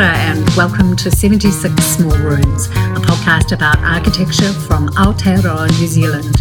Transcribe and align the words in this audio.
And 0.00 0.51
welcome 0.56 0.94
to 0.96 1.10
76 1.10 1.72
Small 1.82 2.16
Rooms, 2.18 2.66
a 2.66 3.00
podcast 3.00 3.52
about 3.52 3.78
architecture 3.78 4.52
from 4.52 4.88
Aotearoa, 4.90 5.68
New 5.80 5.86
Zealand. 5.86 6.34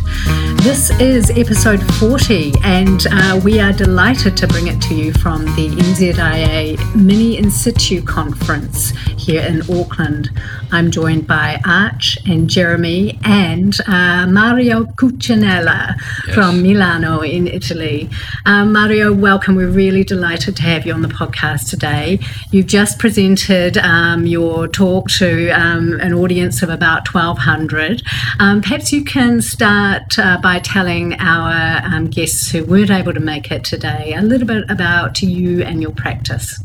This 0.62 0.90
is 1.00 1.30
episode 1.32 1.82
40, 1.96 2.54
and 2.64 3.06
uh, 3.12 3.40
we 3.44 3.60
are 3.60 3.72
delighted 3.74 4.36
to 4.38 4.48
bring 4.48 4.68
it 4.68 4.80
to 4.84 4.96
you 4.96 5.14
from 5.14 5.46
the 5.56 5.70
NZIA 5.70 6.96
Mini 6.96 7.38
In 7.38 7.50
Situ 7.50 8.02
Conference 8.04 8.92
here 9.18 9.42
in 9.44 9.62
Auckland. 9.74 10.30
I'm 10.72 10.92
joined 10.92 11.26
by 11.28 11.60
Arch 11.66 12.18
and 12.28 12.50
Jeremy 12.50 13.18
and 13.24 13.76
uh, 13.88 14.28
Mario 14.28 14.84
Cucinella 14.84 15.96
Yes. 16.28 16.36
from 16.36 16.62
Milano 16.62 17.22
in 17.22 17.48
Italy. 17.48 18.10
Um, 18.46 18.72
Mario, 18.74 19.12
welcome. 19.14 19.56
We're 19.56 19.68
really 19.70 20.04
delighted 20.04 20.56
to 20.58 20.62
have 20.64 20.86
you 20.86 20.94
on 20.94 21.02
the 21.02 21.08
podcast 21.08 21.70
today. 21.70 22.20
You've 22.52 22.68
just 22.68 23.00
presented 23.00 23.78
um, 23.80 24.01
your 24.26 24.68
talk 24.68 25.10
to 25.10 25.50
um, 25.50 26.00
an 26.00 26.14
audience 26.14 26.62
of 26.64 26.70
about 26.70 27.14
1,200. 27.14 28.02
Um, 28.40 28.62
perhaps 28.62 28.92
you 28.92 29.04
can 29.04 29.42
start 29.42 30.18
uh, 30.18 30.40
by 30.42 30.60
telling 30.60 31.14
our 31.20 31.82
um, 31.86 32.08
guests 32.08 32.50
who 32.52 32.64
weren't 32.66 32.90
able 32.90 33.14
to 33.14 33.20
make 33.20 33.52
it 33.52 33.64
today 33.64 34.14
a 34.16 34.22
little 34.22 34.48
bit 34.48 34.70
about 34.70 35.22
you 35.22 35.64
and 35.64 35.82
your 35.82 35.92
practice. 35.92 36.62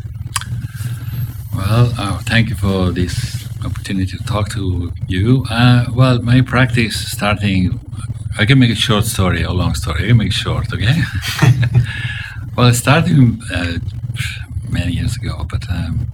Well, 1.54 1.92
uh, 1.98 2.18
thank 2.26 2.50
you 2.50 2.54
for 2.54 2.90
this 2.92 3.46
opportunity 3.64 4.16
to 4.16 4.24
talk 4.24 4.50
to 4.50 4.92
you. 5.08 5.44
Uh, 5.50 5.86
well, 5.92 6.20
my 6.22 6.40
practice 6.40 7.10
starting, 7.10 7.80
I 8.38 8.46
can 8.46 8.58
make 8.58 8.70
a 8.70 8.74
short 8.74 9.04
story, 9.04 9.42
a 9.42 9.52
long 9.52 9.74
story. 9.74 10.04
I 10.04 10.08
can 10.08 10.16
make 10.16 10.32
short, 10.32 10.72
okay? 10.72 11.02
well, 12.56 12.72
starting 12.74 13.40
uh, 13.52 13.78
many 14.68 14.92
years 14.92 15.16
ago, 15.16 15.46
but 15.50 15.68
um, 15.70 16.06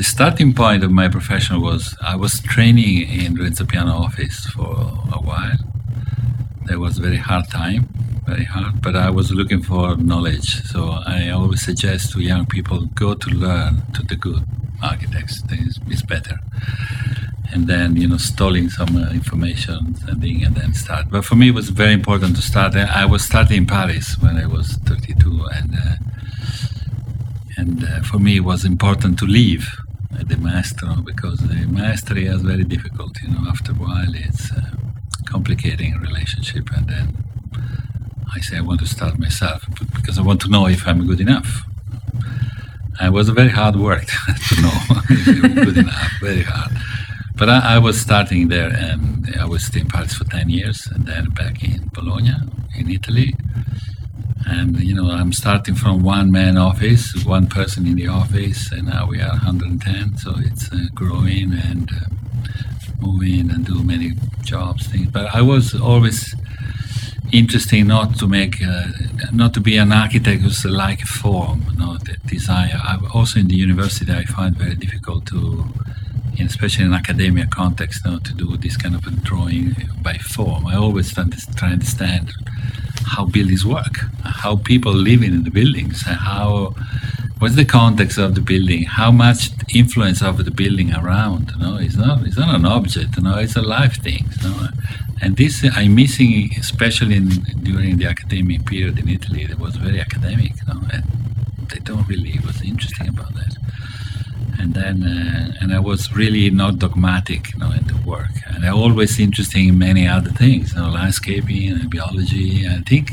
the 0.00 0.04
starting 0.04 0.54
point 0.54 0.82
of 0.82 0.90
my 0.90 1.08
profession 1.08 1.60
was 1.60 1.94
I 2.00 2.16
was 2.16 2.40
training 2.40 3.06
in 3.22 3.34
Renzo 3.34 3.66
Piano 3.66 3.92
office 3.92 4.46
for 4.46 4.72
a 5.12 5.20
while. 5.28 5.58
That 6.64 6.78
was 6.78 6.96
a 6.96 7.02
very 7.02 7.18
hard 7.18 7.50
time, 7.50 7.86
very 8.24 8.44
hard, 8.44 8.80
but 8.80 8.96
I 8.96 9.10
was 9.10 9.30
looking 9.30 9.62
for 9.62 9.96
knowledge. 9.98 10.62
So 10.72 10.80
I 11.04 11.28
always 11.28 11.62
suggest 11.62 12.12
to 12.12 12.20
young 12.20 12.46
people 12.46 12.86
go 12.94 13.12
to 13.12 13.28
learn 13.28 13.82
to 13.92 14.02
the 14.02 14.16
good 14.16 14.42
architects. 14.82 15.42
It's, 15.50 15.78
it's 15.88 16.00
better. 16.00 16.38
And 17.52 17.66
then, 17.66 17.96
you 17.96 18.08
know, 18.08 18.16
stalling 18.16 18.70
some 18.70 18.96
uh, 18.96 19.10
information 19.10 19.96
and, 20.08 20.22
thing, 20.22 20.42
and 20.42 20.54
then 20.56 20.72
start. 20.72 21.10
But 21.10 21.26
for 21.26 21.34
me, 21.34 21.48
it 21.48 21.54
was 21.54 21.68
very 21.68 21.92
important 21.92 22.36
to 22.36 22.42
start. 22.42 22.74
I 22.74 23.04
was 23.04 23.22
starting 23.22 23.58
in 23.58 23.66
Paris 23.66 24.16
when 24.18 24.38
I 24.38 24.46
was 24.46 24.78
32, 24.86 25.46
and 25.52 25.74
uh, 25.74 25.96
and 27.58 27.84
uh, 27.84 28.00
for 28.00 28.18
me, 28.18 28.38
it 28.38 28.44
was 28.44 28.64
important 28.64 29.18
to 29.18 29.26
leave 29.26 29.68
the 30.28 30.36
maestro 30.36 30.96
because 31.04 31.38
the 31.38 31.66
maestry 31.66 32.26
is 32.26 32.42
very 32.42 32.64
difficult. 32.64 33.12
You 33.22 33.28
know, 33.28 33.48
after 33.48 33.72
a 33.72 33.74
while, 33.74 34.12
it's 34.14 34.50
uh, 34.52 34.70
complicating 35.26 35.96
relationship, 35.98 36.70
and 36.76 36.88
then 36.88 37.24
I 38.34 38.40
say 38.40 38.58
I 38.58 38.60
want 38.60 38.80
to 38.80 38.86
start 38.86 39.18
myself 39.18 39.66
because 39.94 40.18
I 40.18 40.22
want 40.22 40.40
to 40.42 40.48
know 40.48 40.66
if 40.66 40.86
I'm 40.86 41.06
good 41.06 41.20
enough. 41.20 41.64
I 43.00 43.08
was 43.08 43.28
very 43.30 43.48
hard 43.48 43.76
work 43.76 44.06
to 44.48 44.62
know 44.62 44.78
if 45.10 45.54
good 45.54 45.78
enough, 45.78 46.10
very 46.20 46.42
hard. 46.42 46.72
But 47.36 47.48
I, 47.48 47.76
I 47.76 47.78
was 47.78 48.00
starting 48.00 48.48
there, 48.48 48.68
and 48.68 49.34
I 49.38 49.46
was 49.46 49.74
in 49.74 49.88
Paris 49.88 50.14
for 50.14 50.24
ten 50.24 50.50
years, 50.50 50.86
and 50.92 51.06
then 51.06 51.30
back 51.30 51.64
in 51.64 51.90
Bologna, 51.94 52.34
in 52.76 52.90
Italy. 52.90 53.34
And 54.46 54.80
you 54.80 54.94
know, 54.94 55.10
I'm 55.10 55.32
starting 55.32 55.74
from 55.74 56.02
one 56.02 56.30
man 56.30 56.56
office, 56.56 57.14
one 57.24 57.46
person 57.46 57.86
in 57.86 57.96
the 57.96 58.08
office, 58.08 58.72
and 58.72 58.88
now 58.88 59.06
we 59.06 59.20
are 59.20 59.30
110. 59.30 60.16
So 60.18 60.34
it's 60.38 60.72
uh, 60.72 60.86
growing 60.94 61.52
and 61.52 61.90
uh, 61.92 62.14
moving 63.00 63.50
and 63.50 63.64
do 63.64 63.82
many 63.82 64.12
jobs, 64.42 64.86
things. 64.86 65.08
But 65.08 65.34
I 65.34 65.42
was 65.42 65.74
always 65.74 66.34
interesting 67.32 67.86
not 67.86 68.18
to 68.18 68.26
make, 68.26 68.56
uh, 68.62 68.88
not 69.32 69.54
to 69.54 69.60
be 69.60 69.76
an 69.76 69.92
architect 69.92 70.42
who's 70.42 70.64
like 70.64 71.00
form, 71.02 71.64
not 71.76 72.04
the 72.04 72.16
desire. 72.26 72.80
I, 72.82 72.98
also 73.14 73.40
in 73.40 73.48
the 73.48 73.56
university, 73.56 74.12
I 74.12 74.24
find 74.24 74.56
very 74.56 74.74
difficult 74.74 75.26
to, 75.26 75.64
especially 76.40 76.86
in 76.86 76.92
academia 76.92 77.46
context, 77.46 78.04
you 78.04 78.10
know, 78.10 78.18
to 78.18 78.32
do 78.34 78.56
this 78.56 78.76
kind 78.76 78.94
of 78.94 79.06
a 79.06 79.10
drawing 79.10 79.76
by 80.02 80.14
form. 80.14 80.66
I 80.66 80.76
always 80.76 81.12
try 81.12 81.24
to 81.24 81.66
understand 81.66 82.32
how 83.06 83.24
buildings 83.24 83.64
work, 83.64 83.96
how 84.24 84.56
people 84.56 84.92
live 84.92 85.22
in 85.22 85.44
the 85.44 85.50
buildings, 85.50 86.02
how 86.02 86.74
what's 87.38 87.56
the 87.56 87.64
context 87.64 88.18
of 88.18 88.34
the 88.34 88.40
building, 88.40 88.84
how 88.84 89.10
much 89.10 89.50
influence 89.74 90.22
of 90.22 90.44
the 90.44 90.50
building 90.50 90.92
around. 90.94 91.50
You 91.52 91.62
know, 91.62 91.76
it's 91.78 91.96
not 91.96 92.26
it's 92.26 92.38
not 92.38 92.54
an 92.54 92.66
object. 92.66 93.16
You 93.16 93.22
know, 93.22 93.38
it's 93.38 93.56
a 93.56 93.62
life 93.62 93.96
thing. 94.02 94.26
You 94.42 94.48
know? 94.48 94.68
and 95.22 95.36
this 95.36 95.64
I'm 95.74 95.94
missing, 95.94 96.50
especially 96.58 97.16
in, 97.16 97.28
during 97.62 97.98
the 97.98 98.06
academic 98.06 98.66
period 98.66 98.98
in 98.98 99.08
Italy. 99.08 99.42
It 99.42 99.58
was 99.58 99.76
very 99.76 100.00
academic. 100.00 100.52
You 100.60 100.74
know, 100.74 100.80
and 100.92 101.04
they 101.70 101.80
don't 101.80 102.06
really 102.08 102.38
was 102.44 102.62
interesting 102.62 103.08
about 103.08 103.34
that. 103.34 103.56
And 104.60 104.74
then, 104.74 104.96
uh, 105.02 105.52
and 105.60 105.68
I 105.78 105.80
was 105.90 106.00
really 106.20 106.50
not 106.50 106.72
dogmatic, 106.84 107.42
you 107.52 107.58
know, 107.60 107.72
in 107.78 107.84
the 107.92 107.98
work. 108.12 108.34
And 108.52 108.60
I 108.68 108.70
always 108.82 109.18
interested 109.26 109.60
in 109.68 109.78
many 109.78 110.04
other 110.16 110.32
things, 110.42 110.64
you 110.72 110.80
know, 110.80 110.90
landscaping 110.90 111.70
and 111.70 111.90
biology. 111.90 112.68
I 112.68 112.80
think 112.90 113.06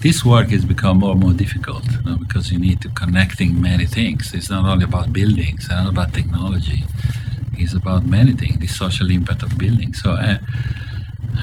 this 0.00 0.24
work 0.24 0.48
has 0.56 0.64
become 0.74 0.96
more 0.98 1.12
and 1.12 1.20
more 1.20 1.36
difficult, 1.44 1.84
you 1.94 2.02
know, 2.06 2.16
because 2.24 2.44
you 2.52 2.58
need 2.58 2.80
to 2.84 2.88
connecting 3.02 3.60
many 3.70 3.86
things. 3.86 4.34
It's 4.34 4.50
not 4.50 4.64
only 4.64 4.84
about 4.84 5.12
buildings, 5.12 5.60
it's 5.60 5.70
not 5.70 5.88
about 5.94 6.12
technology. 6.12 6.80
It's 7.62 7.74
about 7.74 8.02
many 8.18 8.32
things, 8.32 8.58
the 8.58 8.66
social 8.66 9.08
impact 9.18 9.42
of 9.44 9.56
buildings. 9.56 10.02
So, 10.02 10.10
uh, 10.12 10.38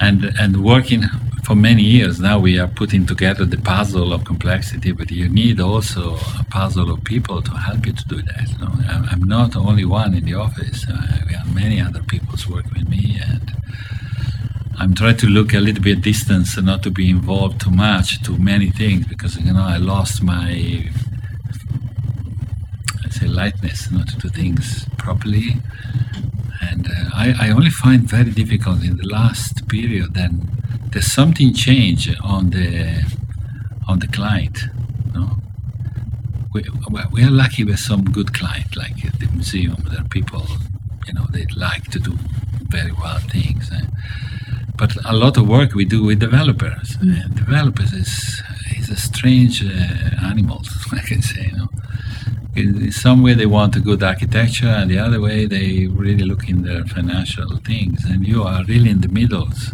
and 0.06 0.18
and 0.38 0.52
working 0.72 1.02
for 1.44 1.54
many 1.54 1.82
years 1.82 2.20
now 2.20 2.38
we 2.38 2.58
are 2.58 2.68
putting 2.68 3.06
together 3.06 3.44
the 3.44 3.58
puzzle 3.58 4.12
of 4.12 4.24
complexity 4.24 4.92
but 4.92 5.10
you 5.10 5.28
need 5.28 5.60
also 5.60 6.16
a 6.38 6.44
puzzle 6.50 6.90
of 6.90 7.02
people 7.04 7.42
to 7.42 7.50
help 7.52 7.86
you 7.86 7.92
to 7.92 8.04
do 8.08 8.22
that? 8.22 8.48
I'm, 9.12 9.22
not 9.22 9.54
only 9.56 9.84
one 9.84 10.14
in 10.14 10.24
the 10.24 10.34
office 10.34 10.86
uh, 10.88 11.18
we 11.26 11.34
have 11.34 11.54
many 11.54 11.80
other 11.80 12.02
people 12.02 12.30
working 12.50 12.72
with 12.74 12.88
me 12.88 13.18
and 13.28 13.52
I'm 14.78 14.94
trying 14.94 15.18
to 15.18 15.26
look 15.26 15.52
a 15.52 15.60
little 15.60 15.82
bit 15.82 16.00
distance 16.00 16.56
and 16.56 16.66
not 16.66 16.82
to 16.84 16.90
be 16.90 17.10
involved 17.10 17.60
too 17.60 17.70
much 17.70 18.22
to 18.22 18.38
many 18.38 18.70
things 18.70 19.06
because 19.06 19.36
you 19.36 19.52
know 19.52 19.62
I 19.62 19.76
lost 19.76 20.22
my 20.22 20.90
I 23.04 23.10
say 23.10 23.26
lightness 23.26 23.90
not 23.90 24.08
to 24.08 24.16
do 24.18 24.28
things 24.28 24.86
properly 24.96 25.56
and 26.62 26.86
uh, 26.86 27.10
I, 27.14 27.34
I 27.38 27.50
only 27.50 27.70
find 27.70 28.02
very 28.02 28.30
difficult 28.30 28.82
in 28.82 28.96
the 28.96 29.06
last 29.06 29.68
period 29.68 30.14
then 30.14 30.59
there's 30.92 31.12
something 31.12 31.52
change 31.54 32.08
on 32.22 32.50
the 32.50 33.04
on 33.88 33.98
the 33.98 34.06
client 34.08 34.56
no 35.14 35.40
we, 36.52 36.64
we 37.12 37.22
are 37.22 37.30
lucky 37.30 37.64
with 37.64 37.78
some 37.78 38.04
good 38.04 38.34
client 38.34 38.76
like 38.76 38.96
the 39.18 39.28
museum. 39.32 39.76
There 39.88 40.00
are 40.00 40.08
people 40.08 40.44
you 41.06 41.14
know 41.14 41.26
they 41.30 41.46
like 41.56 41.84
to 41.92 41.98
do 41.98 42.18
very 42.68 42.92
well 42.92 43.18
things 43.18 43.70
eh? 43.72 43.86
but 44.76 44.96
a 45.04 45.12
lot 45.12 45.36
of 45.36 45.48
work 45.48 45.74
we 45.74 45.84
do 45.84 46.04
with 46.04 46.18
developers. 46.18 46.96
And 47.00 47.34
developers 47.34 47.92
is 47.92 48.42
is 48.76 48.88
a 48.90 48.96
strange 48.96 49.64
uh, 49.64 50.30
animal 50.30 50.62
I 50.92 51.00
can 51.00 51.22
say 51.22 51.50
you 51.50 51.56
know? 51.58 51.68
In 52.56 52.68
in 52.86 52.92
some 52.92 53.22
way 53.22 53.34
they 53.34 53.46
want 53.46 53.76
a 53.76 53.80
good 53.80 54.02
architecture 54.02 54.74
and 54.78 54.90
the 54.90 54.98
other 54.98 55.20
way 55.20 55.46
they 55.46 55.86
really 55.86 56.24
look 56.24 56.48
in 56.48 56.62
their 56.62 56.84
financial 56.84 57.50
things. 57.58 58.04
And 58.04 58.26
you 58.26 58.42
are 58.42 58.64
really 58.64 58.90
in 58.90 59.00
the 59.02 59.12
middles 59.20 59.72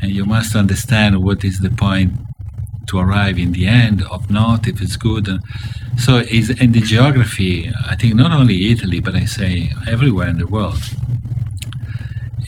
and 0.00 0.10
you 0.10 0.24
must 0.24 0.54
understand 0.54 1.22
what 1.22 1.44
is 1.44 1.58
the 1.60 1.70
point 1.70 2.12
to 2.88 2.98
arrive 2.98 3.38
in 3.38 3.52
the 3.52 3.66
end 3.66 4.02
of 4.10 4.30
not 4.30 4.66
if 4.66 4.80
it's 4.82 4.96
good. 4.96 5.28
And 5.28 5.40
so 6.00 6.18
is 6.30 6.48
in 6.48 6.72
the 6.72 6.80
geography 6.80 7.70
i 7.92 7.94
think 7.94 8.14
not 8.14 8.32
only 8.32 8.70
italy 8.70 9.00
but 9.00 9.14
i 9.14 9.24
say 9.24 9.70
everywhere 9.86 10.28
in 10.28 10.38
the 10.38 10.46
world 10.46 10.82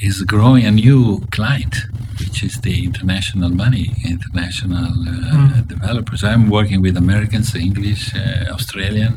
is 0.00 0.22
growing 0.22 0.64
a 0.64 0.70
new 0.70 1.20
client 1.30 1.74
which 2.18 2.42
is 2.42 2.60
the 2.62 2.84
international 2.84 3.50
money 3.50 3.86
international 4.04 4.92
uh, 5.08 5.60
developers. 5.74 6.24
I'm 6.24 6.48
working 6.48 6.80
with 6.80 6.96
americans 6.96 7.54
english 7.54 8.14
uh, 8.14 8.52
australian. 8.56 9.12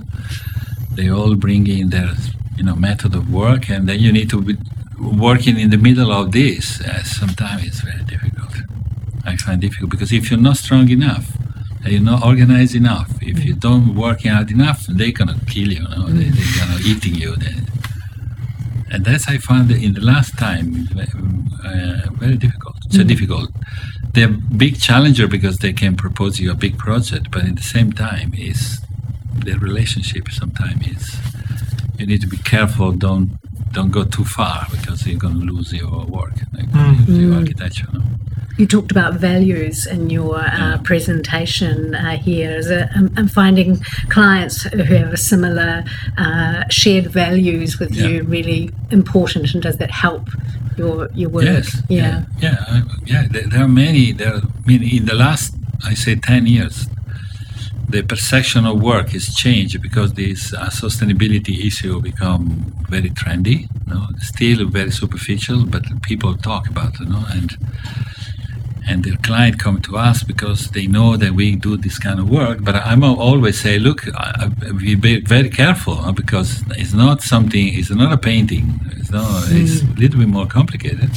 They 0.95 1.09
all 1.09 1.35
bring 1.35 1.67
in 1.67 1.89
their 1.89 2.11
you 2.57 2.63
know 2.63 2.75
method 2.75 3.13
of 3.15 3.31
work 3.31 3.69
and 3.69 3.87
then 3.87 3.99
you 3.99 4.11
need 4.11 4.29
to 4.31 4.41
be 4.41 4.55
working 4.99 5.59
in 5.59 5.69
the 5.69 5.77
middle 5.77 6.11
of 6.11 6.31
this 6.31 6.81
uh, 6.81 7.03
sometimes 7.03 7.63
it's 7.63 7.81
very 7.81 8.03
difficult 8.03 8.53
i 9.25 9.35
find 9.37 9.61
difficult 9.61 9.89
because 9.91 10.11
if 10.11 10.29
you're 10.29 10.39
not 10.39 10.57
strong 10.57 10.89
enough 10.89 11.25
and 11.83 11.91
you're 11.93 12.01
not 12.01 12.23
organized 12.23 12.75
enough 12.75 13.09
if 13.21 13.43
you 13.43 13.53
don't 13.53 13.95
work 13.95 14.23
hard 14.23 14.51
enough 14.51 14.85
they're 14.87 15.11
gonna 15.11 15.37
kill 15.47 15.71
you, 15.71 15.85
they, 16.07 16.23
they're 16.23 16.65
gonna 16.65 16.79
eating 16.83 17.15
you 17.15 17.35
they, 17.35 17.55
and 18.91 19.03
that's 19.03 19.27
I 19.27 19.37
found 19.37 19.71
in 19.71 19.93
the 19.93 20.01
last 20.01 20.37
time 20.37 20.87
uh, 21.65 22.09
very 22.11 22.37
difficult. 22.37 22.75
So 22.91 23.03
difficult. 23.03 23.49
They're 24.13 24.29
big 24.29 24.79
challenger 24.79 25.27
because 25.27 25.57
they 25.57 25.73
can 25.73 25.95
propose 25.97 26.39
you 26.39 26.51
a 26.51 26.55
big 26.55 26.77
project, 26.77 27.31
but 27.31 27.43
at 27.43 27.55
the 27.55 27.63
same 27.63 27.91
time, 27.91 28.33
is 28.37 28.79
the 29.33 29.57
relationship 29.59 30.29
sometimes 30.31 30.87
is 30.87 31.17
you 31.97 32.05
need 32.05 32.21
to 32.21 32.27
be 32.27 32.37
careful. 32.37 32.91
Don't 32.91 33.31
don't 33.77 33.91
go 33.99 34.03
too 34.17 34.25
far 34.37 34.57
because 34.71 35.05
you're 35.07 35.19
going 35.25 35.39
to 35.41 35.45
lose 35.53 35.69
your 35.81 36.05
work, 36.17 36.33
like 36.55 36.67
Mm. 36.71 37.21
your 37.21 37.35
architecture. 37.41 37.87
no? 37.93 38.01
You 38.57 38.65
talked 38.75 38.91
about 38.97 39.11
values 39.31 39.77
in 39.95 40.09
your 40.17 40.37
uh, 40.39 40.77
presentation 40.89 41.77
uh, 41.95 42.17
here. 42.27 42.51
Is 42.61 42.69
it, 42.77 42.87
I'm, 42.97 43.07
I'm 43.17 43.27
finding 43.27 43.69
clients 44.17 44.57
who 44.63 44.83
have 44.83 45.11
a 45.13 45.17
similar 45.31 45.83
uh, 46.17 46.63
shared 46.69 47.07
values 47.23 47.71
with 47.79 47.91
Yeah. 47.93 48.07
you 48.07 48.23
really 48.23 48.61
important, 48.91 49.53
and 49.53 49.61
does 49.67 49.77
that 49.81 49.91
help 50.05 50.23
your 50.77 51.09
your 51.19 51.29
work? 51.35 51.43
Yes. 51.45 51.67
Yeah. 51.89 52.23
Yeah. 52.45 52.57
I, 52.73 52.81
yeah. 53.05 53.23
There, 53.33 53.47
there 53.51 53.63
are 53.67 53.73
many. 53.85 54.13
There. 54.13 54.35
I 54.35 54.67
mean, 54.69 54.83
in 54.83 55.05
the 55.05 55.15
last, 55.25 55.53
I 55.91 55.93
say, 55.95 56.15
ten 56.15 56.47
years, 56.47 56.87
the 57.95 58.03
perception 58.03 58.65
of 58.65 58.81
work 58.81 59.07
has 59.09 59.33
changed 59.33 59.81
because 59.81 60.13
this 60.13 60.53
uh, 60.53 60.69
sustainability 60.83 61.65
issue 61.65 62.01
become 62.01 62.43
very 62.89 63.09
trendy. 63.09 63.69
No, 63.87 63.99
still 64.19 64.67
very 64.67 64.91
superficial, 64.91 65.65
but 65.65 65.83
people 66.01 66.35
talk 66.35 66.63
about 66.73 66.99
it. 66.99 67.07
No, 67.07 67.23
and 67.37 67.49
and 68.87 69.03
their 69.05 69.17
client 69.27 69.55
come 69.65 69.81
to 69.87 69.97
us 69.97 70.23
because 70.23 70.61
they 70.75 70.85
know 70.87 71.17
that 71.17 71.31
we 71.31 71.55
do 71.55 71.77
this 71.77 71.97
kind 71.97 72.19
of 72.19 72.29
work. 72.29 72.57
But 72.67 72.75
I'm 72.75 73.03
always 73.03 73.59
say, 73.59 73.79
look, 73.79 73.99
I, 74.15 74.27
I, 74.43 74.71
we 74.71 74.95
be 74.95 75.21
very 75.21 75.49
careful 75.49 75.95
huh, 75.95 76.11
because 76.11 76.49
it's 76.81 76.93
not 76.93 77.21
something. 77.21 77.65
It's 77.79 77.89
not 77.89 78.11
a 78.11 78.17
painting. 78.17 78.65
It's 78.97 79.11
not. 79.11 79.45
It's 79.61 79.81
a 79.81 79.85
little 80.01 80.19
bit 80.19 80.27
more 80.37 80.47
complicated. 80.47 81.11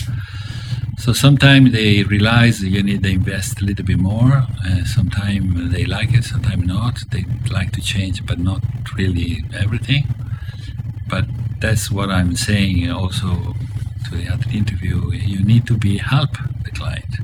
So 0.98 1.12
sometimes 1.12 1.72
they 1.72 2.02
realize 2.02 2.62
you 2.62 2.82
need 2.82 3.02
to 3.04 3.10
invest 3.10 3.62
a 3.62 3.64
little 3.64 3.84
bit 3.84 3.98
more. 3.98 4.46
Uh, 4.66 4.84
sometimes 4.84 5.72
they 5.72 5.84
like 5.84 6.12
it, 6.12 6.24
sometimes 6.24 6.66
not. 6.66 6.98
They 7.12 7.24
like 7.50 7.70
to 7.72 7.80
change, 7.80 8.26
but 8.26 8.38
not 8.38 8.62
really 8.96 9.44
everything. 9.54 10.04
But 11.08 11.24
that's 11.60 11.90
what 11.90 12.10
I'm 12.10 12.34
saying 12.36 12.90
also 12.90 13.54
to 14.08 14.16
the 14.16 14.28
other 14.28 14.50
interview. 14.52 15.12
You 15.12 15.44
need 15.44 15.66
to 15.68 15.76
be 15.78 15.98
help 15.98 16.32
the 16.64 16.72
client. 16.72 17.14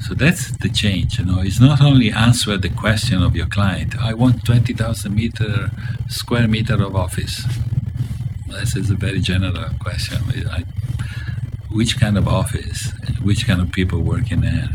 So 0.00 0.14
that's 0.14 0.56
the 0.58 0.68
change. 0.68 1.18
You 1.18 1.24
know, 1.24 1.40
it's 1.40 1.60
not 1.60 1.80
only 1.80 2.12
answer 2.12 2.56
the 2.56 2.68
question 2.68 3.22
of 3.22 3.34
your 3.34 3.46
client. 3.46 3.96
I 3.98 4.14
want 4.14 4.44
twenty 4.44 4.74
thousand 4.74 5.14
meter 5.14 5.70
square 6.08 6.46
meter 6.46 6.80
of 6.82 6.94
office. 6.94 7.42
This 8.48 8.76
is 8.76 8.90
a 8.90 8.94
very 8.94 9.20
general 9.20 9.70
question. 9.80 10.18
I, 10.50 10.64
which 11.70 11.98
kind 11.98 12.16
of 12.16 12.26
office, 12.26 12.92
which 13.22 13.46
kind 13.46 13.60
of 13.60 13.70
people 13.72 14.00
working 14.00 14.40
there, 14.40 14.68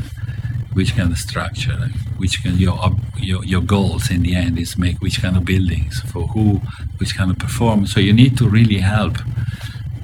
which 0.73 0.95
kind 0.95 1.11
of 1.11 1.17
structure, 1.17 1.89
which 2.17 2.43
kind 2.43 2.59
your 2.59 2.77
your 3.17 3.43
your 3.45 3.61
goals 3.61 4.09
in 4.11 4.21
the 4.23 4.35
end 4.35 4.59
is 4.59 4.77
make 4.77 4.99
which 5.01 5.21
kind 5.21 5.37
of 5.37 5.45
buildings 5.45 5.99
for 6.11 6.27
who, 6.27 6.61
which 6.97 7.15
kind 7.15 7.31
of 7.31 7.37
performance. 7.37 7.93
So 7.93 7.99
you 7.99 8.13
need 8.13 8.37
to 8.37 8.47
really 8.47 8.79
help 8.79 9.17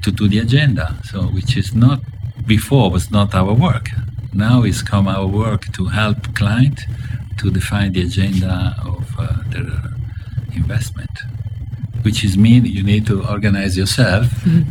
to 0.02 0.10
do 0.10 0.28
the 0.28 0.38
agenda. 0.38 0.96
So 1.04 1.22
which 1.22 1.56
is 1.56 1.74
not 1.74 2.00
before 2.46 2.90
was 2.90 3.10
not 3.10 3.34
our 3.34 3.52
work. 3.52 3.88
Now 4.32 4.62
it's 4.62 4.82
come 4.82 5.08
our 5.08 5.26
work 5.26 5.72
to 5.72 5.86
help 5.86 6.34
client 6.34 6.80
to 7.38 7.50
define 7.50 7.92
the 7.92 8.02
agenda 8.02 8.76
of 8.84 9.04
uh, 9.18 9.42
their 9.50 9.70
investment 10.54 11.10
which 12.04 12.24
is 12.24 12.36
mean 12.36 12.64
you 12.64 12.82
need 12.82 13.06
to 13.06 13.16
organize 13.34 13.76
yourself 13.76 14.26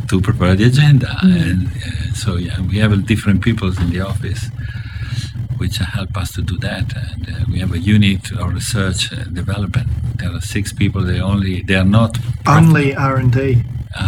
to 0.08 0.20
prepare 0.20 0.54
the 0.56 0.64
agenda. 0.64 1.10
And 1.22 1.66
uh, 1.68 2.12
so 2.14 2.36
yeah 2.36 2.60
we 2.70 2.78
have 2.78 2.92
different 3.06 3.42
people 3.42 3.68
in 3.82 3.90
the 3.90 4.00
office 4.00 4.42
which 5.58 5.76
help 5.76 6.16
us 6.16 6.32
to 6.32 6.42
do 6.42 6.56
that. 6.58 6.86
And 6.96 7.22
uh, 7.28 7.44
we 7.52 7.58
have 7.58 7.72
a 7.74 7.78
unit 7.78 8.32
of 8.32 8.54
research 8.54 9.12
uh, 9.12 9.24
development. 9.40 9.88
There 10.18 10.32
are 10.34 10.40
six 10.40 10.72
people 10.72 11.02
they 11.02 11.20
only 11.20 11.62
they 11.62 11.76
are 11.82 11.84
not 12.00 12.12
Only 12.46 12.94
R 12.96 13.16
and 13.16 13.32
D. 13.32 13.62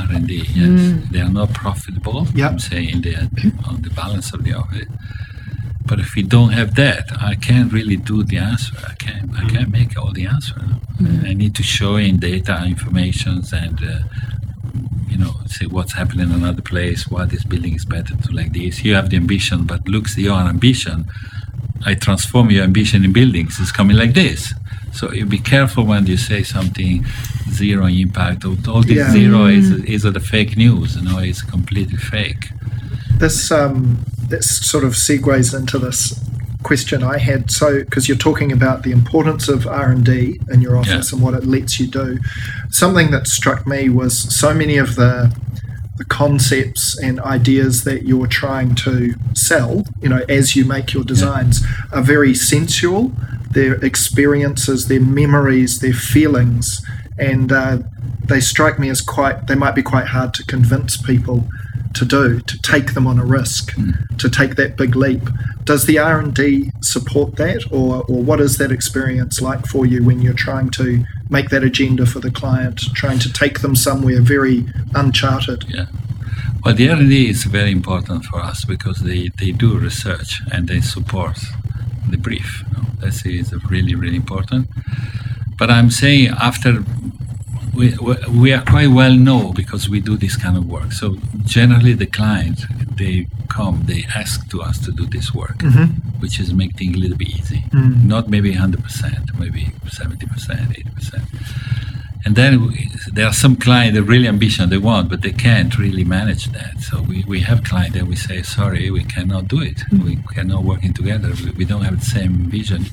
r&d 0.08 0.30
yes. 0.60 1.10
They 1.12 1.20
are 1.26 1.34
not 1.40 1.48
profitable 1.62 2.20
Yep. 2.40 2.50
i'm 2.50 2.58
saying 2.70 2.94
they 3.06 3.14
are 3.20 3.28
on 3.68 3.76
the 3.86 3.90
balance 4.02 4.28
of 4.34 4.40
the 4.46 4.52
office 4.62 4.86
but 5.86 5.98
if 6.00 6.14
we 6.16 6.22
don't 6.22 6.52
have 6.60 6.74
that 6.74 7.04
i 7.20 7.34
can't 7.34 7.72
really 7.72 7.96
do 8.12 8.22
the 8.22 8.38
answer. 8.38 8.74
I 8.92 8.94
can't 9.04 9.28
i 9.40 9.44
can't 9.52 9.70
make 9.78 9.92
all 10.00 10.12
the 10.12 10.26
answer. 10.26 10.60
I 11.30 11.32
need 11.42 11.54
to 11.56 11.64
show 11.76 11.96
in 11.96 12.14
data 12.18 12.54
informations 12.74 13.52
and 13.52 13.76
uh, 13.82 13.98
you 15.10 15.18
know 15.22 15.34
say 15.46 15.66
what's 15.66 15.94
happening 16.00 16.28
in 16.30 16.36
another 16.42 16.62
place 16.62 17.00
why 17.12 17.24
this 17.32 17.44
building 17.44 17.74
is 17.74 17.84
better 17.84 18.14
to 18.24 18.28
like 18.38 18.52
this. 18.52 18.84
You 18.84 18.94
have 18.98 19.08
the 19.10 19.16
ambition 19.16 19.58
but 19.64 19.80
looks 19.88 20.16
your 20.16 20.38
ambition. 20.54 20.98
I 21.84 21.94
transform 22.06 22.46
your 22.54 22.62
ambition 22.70 23.04
in 23.04 23.12
buildings. 23.12 23.58
It's 23.60 23.72
coming 23.72 23.96
like 23.96 24.14
this. 24.14 24.40
So 24.92 25.10
you 25.12 25.26
be 25.26 25.38
careful 25.54 25.84
when 25.92 26.06
you 26.06 26.16
say 26.16 26.42
something 26.56 27.04
zero 27.50 27.86
impact. 27.86 28.44
All 28.44 28.56
all 28.72 28.82
this 28.82 28.98
Yeah. 28.98 29.10
zero 29.18 29.40
is 29.46 29.66
is 29.94 30.02
the 30.18 30.20
fake 30.32 30.56
news 30.64 30.88
you 30.96 31.02
know 31.08 31.18
it's 31.30 31.42
completely 31.56 31.98
fake. 32.14 32.44
This 33.22 33.50
um, 33.50 34.04
this 34.32 34.48
sort 34.72 34.84
of 34.84 34.92
segues 34.94 35.54
into 35.58 35.78
this 35.78 36.00
question 36.64 37.02
I 37.02 37.18
had. 37.18 37.50
So, 37.50 37.80
because 37.80 38.08
you're 38.08 38.16
talking 38.30 38.50
about 38.52 38.82
the 38.82 38.92
importance 38.92 39.48
of 39.48 39.66
R 39.66 39.90
and 39.90 40.04
D 40.04 40.40
in 40.52 40.60
your 40.62 40.76
office 40.76 41.06
Yeah. 41.10 41.16
and 41.16 41.22
what 41.24 41.34
it 41.34 41.44
lets 41.44 41.78
you 41.80 41.86
do, 41.86 42.18
something 42.70 43.10
that 43.14 43.26
struck 43.26 43.66
me 43.66 43.88
was 43.88 44.12
so 44.42 44.52
many 44.62 44.76
of 44.78 44.90
the 44.96 45.12
the 45.98 46.04
concepts 46.06 46.98
and 47.06 47.20
ideas 47.20 47.84
that 47.84 48.00
you're 48.08 48.26
trying 48.26 48.74
to 48.74 49.14
sell, 49.34 49.84
you 50.02 50.08
know, 50.08 50.22
as 50.28 50.56
you 50.56 50.64
make 50.64 50.94
your 50.94 51.04
designs, 51.04 51.62
are 51.92 52.02
very 52.02 52.34
sensual. 52.34 53.12
Their 53.50 53.74
experiences, 53.84 54.88
their 54.88 55.04
memories, 55.22 55.78
their 55.80 55.92
feelings, 55.92 56.80
and 57.18 57.52
uh, 57.52 57.78
they 58.30 58.40
strike 58.40 58.78
me 58.78 58.88
as 58.88 59.02
quite. 59.02 59.36
They 59.48 59.54
might 59.64 59.74
be 59.74 59.82
quite 59.82 60.06
hard 60.16 60.32
to 60.38 60.42
convince 60.54 60.96
people 60.96 61.36
to 61.94 62.04
do 62.04 62.40
to 62.40 62.58
take 62.62 62.94
them 62.94 63.06
on 63.06 63.18
a 63.18 63.24
risk 63.24 63.72
hmm. 63.74 63.90
to 64.18 64.28
take 64.28 64.56
that 64.56 64.76
big 64.76 64.96
leap 64.96 65.22
does 65.64 65.86
the 65.86 65.98
r&d 65.98 66.70
support 66.80 67.36
that 67.36 67.64
or, 67.70 68.04
or 68.08 68.22
what 68.22 68.40
is 68.40 68.58
that 68.58 68.72
experience 68.72 69.40
like 69.40 69.66
for 69.66 69.86
you 69.86 70.04
when 70.04 70.20
you're 70.20 70.34
trying 70.34 70.68
to 70.70 71.04
make 71.30 71.50
that 71.50 71.62
agenda 71.62 72.04
for 72.04 72.20
the 72.20 72.30
client 72.30 72.80
trying 72.94 73.18
to 73.18 73.32
take 73.32 73.60
them 73.60 73.76
somewhere 73.76 74.20
very 74.20 74.64
uncharted 74.94 75.64
Yeah. 75.68 75.86
Well, 76.64 76.76
the 76.76 76.88
R&D 76.90 77.28
is 77.28 77.42
very 77.42 77.72
important 77.72 78.24
for 78.24 78.38
us 78.38 78.64
because 78.64 79.00
they, 79.00 79.30
they 79.40 79.50
do 79.50 79.76
research 79.76 80.40
and 80.52 80.68
they 80.68 80.80
support 80.80 81.36
the 82.08 82.16
brief. 82.16 82.62
You 82.68 82.82
know. 82.82 82.88
That 83.00 83.26
is 83.26 83.52
really, 83.68 83.96
really 83.96 84.14
important. 84.14 84.68
But 85.58 85.70
I'm 85.70 85.90
saying 85.90 86.28
after 86.28 86.84
we, 87.74 87.96
we, 88.30 88.52
are 88.52 88.62
quite 88.62 88.88
well 88.88 89.14
known 89.14 89.54
because 89.54 89.88
we 89.88 90.00
do 90.00 90.16
this 90.16 90.36
kind 90.36 90.56
of 90.56 90.66
work. 90.66 90.92
So 90.92 91.16
generally 91.44 91.94
the 91.94 92.06
client, 92.06 92.60
they 92.96 93.26
come, 93.48 93.82
they 93.84 94.04
ask 94.14 94.48
to 94.50 94.62
us 94.62 94.78
to 94.84 94.92
do 94.92 95.06
this 95.06 95.34
work, 95.34 95.58
mm-hmm. 95.58 96.20
which 96.20 96.38
is 96.38 96.52
make 96.52 96.76
things 96.76 96.96
a 96.96 96.98
little 96.98 97.16
bit 97.16 97.28
easy. 97.28 97.64
Mm. 97.70 98.04
Not 98.04 98.28
maybe 98.28 98.54
100%, 98.54 99.38
maybe 99.38 99.72
70%, 99.86 100.18
80%. 100.18 102.02
And 102.24 102.36
then 102.36 102.68
we, 102.68 102.88
there 103.12 103.26
are 103.26 103.32
some 103.32 103.56
clients 103.56 103.96
that 103.96 104.04
really 104.04 104.28
ambition 104.28 104.70
they 104.70 104.78
want, 104.78 105.08
but 105.08 105.22
they 105.22 105.32
can't 105.32 105.76
really 105.76 106.04
manage 106.04 106.46
that. 106.52 106.80
So 106.80 107.02
we, 107.02 107.24
we 107.26 107.40
have 107.40 107.64
clients 107.64 107.96
that 107.98 108.06
we 108.06 108.14
say, 108.14 108.42
sorry, 108.42 108.90
we 108.90 109.04
cannot 109.04 109.48
do 109.48 109.60
it. 109.60 109.78
Mm. 109.90 110.04
We 110.04 110.16
cannot 110.34 110.62
working 110.62 110.92
together. 110.92 111.32
We, 111.44 111.50
we 111.52 111.64
don't 111.64 111.82
have 111.82 111.98
the 111.98 112.06
same 112.06 112.50
vision. 112.50 112.84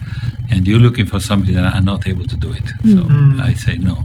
And 0.50 0.68
you're 0.68 0.80
looking 0.80 1.06
for 1.06 1.20
something 1.20 1.54
that 1.54 1.76
I'm 1.76 1.86
not 1.86 2.08
able 2.08 2.26
to 2.26 2.38
do 2.38 2.54
it. 2.54 2.64
Mm. 2.84 3.38
So 3.38 3.44
I 3.44 3.54
say 3.54 3.76
no. 3.78 4.04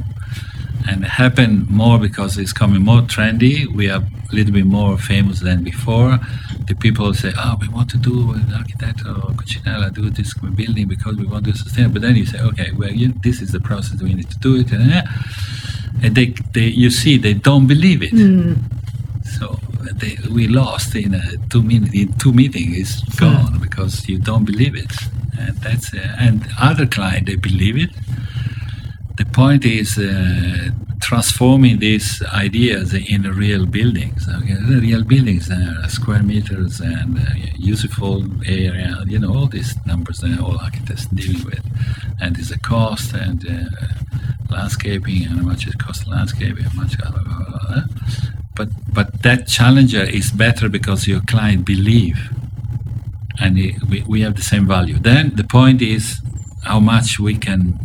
And 0.87 1.05
it 1.05 1.09
happened 1.09 1.71
more 1.71 1.99
because 1.99 2.37
it's 2.37 2.53
coming 2.53 2.83
more 2.83 3.01
trendy. 3.03 3.67
We 3.67 3.91
are 3.91 4.03
a 4.03 4.35
little 4.35 4.53
bit 4.53 4.67
more 4.67 4.99
famous 4.99 5.41
than 5.41 5.65
before. 5.65 6.19
The 6.69 6.75
people 6.75 7.13
say, 7.15 7.33
oh, 7.39 7.57
we 7.61 7.69
want 7.69 7.91
to 7.91 7.97
do 7.97 8.33
an 8.33 8.53
architect 8.53 9.01
or 9.01 9.33
Cucinella 9.33 9.93
do 9.95 10.11
this 10.11 10.35
building 10.35 10.89
because 10.89 11.17
we 11.17 11.27
want 11.27 11.47
to 11.47 11.57
sustain. 11.57 11.93
But 11.93 12.03
then 12.03 12.17
you 12.17 12.27
say, 12.27 12.41
okay, 12.41 12.71
well, 12.77 12.91
you, 12.91 13.15
this 13.23 13.41
is 13.41 13.53
the 13.53 13.61
process 13.61 14.03
we 14.03 14.15
need 14.15 14.31
to 14.31 14.39
do 14.39 14.57
it. 14.57 14.73
And, 14.73 14.93
uh, 14.93 15.03
and 16.03 16.15
they, 16.15 16.35
they, 16.53 16.67
you 16.67 16.91
see, 16.91 17.17
they 17.17 17.35
don't 17.35 17.67
believe 17.67 18.03
it. 18.03 18.13
So 19.39 19.59
they, 19.95 20.17
we 20.31 20.49
lost 20.49 20.95
in 20.95 21.15
a 21.15 21.23
two 21.51 21.63
minute 21.63 21.95
in 21.95 22.13
two 22.15 22.33
meetings. 22.33 22.77
It's 22.79 23.15
gone 23.19 23.59
because 23.61 24.09
you 24.09 24.19
don't 24.19 24.45
believe 24.45 24.75
it, 24.77 24.93
and 25.39 25.57
that's 25.59 25.93
uh, 25.95 26.17
and 26.19 26.47
other 26.61 26.87
client 26.87 27.27
they 27.27 27.37
believe 27.37 27.77
it. 27.77 27.91
The 29.17 29.25
point 29.27 29.65
is 29.65 29.97
uh, 29.97 30.71
transforming 31.01 31.79
these 31.79 32.23
ideas 32.33 32.95
in 32.95 33.23
real 33.23 33.67
buildings. 33.67 34.27
Okay? 34.29 34.55
The 34.55 34.81
real 34.81 35.05
buildings, 35.05 35.51
uh, 35.51 35.87
square 35.87 36.23
meters 36.23 36.81
and 36.81 37.19
uh, 37.19 37.23
useful 37.57 38.25
area. 38.47 39.05
You 39.07 39.19
know 39.21 39.33
all 39.37 39.47
these 39.47 39.75
numbers 39.87 40.19
that 40.19 40.41
all 40.41 40.59
architects 40.59 41.07
dealing 41.07 41.45
with, 41.45 41.65
and 42.21 42.35
there's 42.35 42.51
a 42.51 42.59
cost 42.59 43.15
and 43.15 43.47
uh, 43.49 43.69
landscaping 44.51 45.25
and 45.27 45.39
how 45.41 45.47
much 45.47 45.67
it 45.67 45.79
costs 45.79 46.07
landscaping, 46.07 46.65
how 46.65 46.83
much. 46.83 46.99
Blah, 46.99 47.11
blah, 47.11 47.23
blah. 47.23 47.83
But 48.57 48.69
but 48.93 49.23
that 49.23 49.47
challenger 49.47 50.03
is 50.03 50.31
better 50.33 50.69
because 50.69 51.07
your 51.07 51.21
client 51.21 51.67
believe, 51.67 52.19
and 53.41 53.59
it, 53.59 53.83
we 53.91 54.03
we 54.03 54.23
have 54.23 54.35
the 54.37 54.43
same 54.43 54.67
value. 54.67 54.99
Then 54.99 55.37
the 55.37 55.45
point 55.45 55.83
is 55.83 56.21
how 56.65 56.81
much 56.81 57.19
we 57.21 57.35
can 57.37 57.79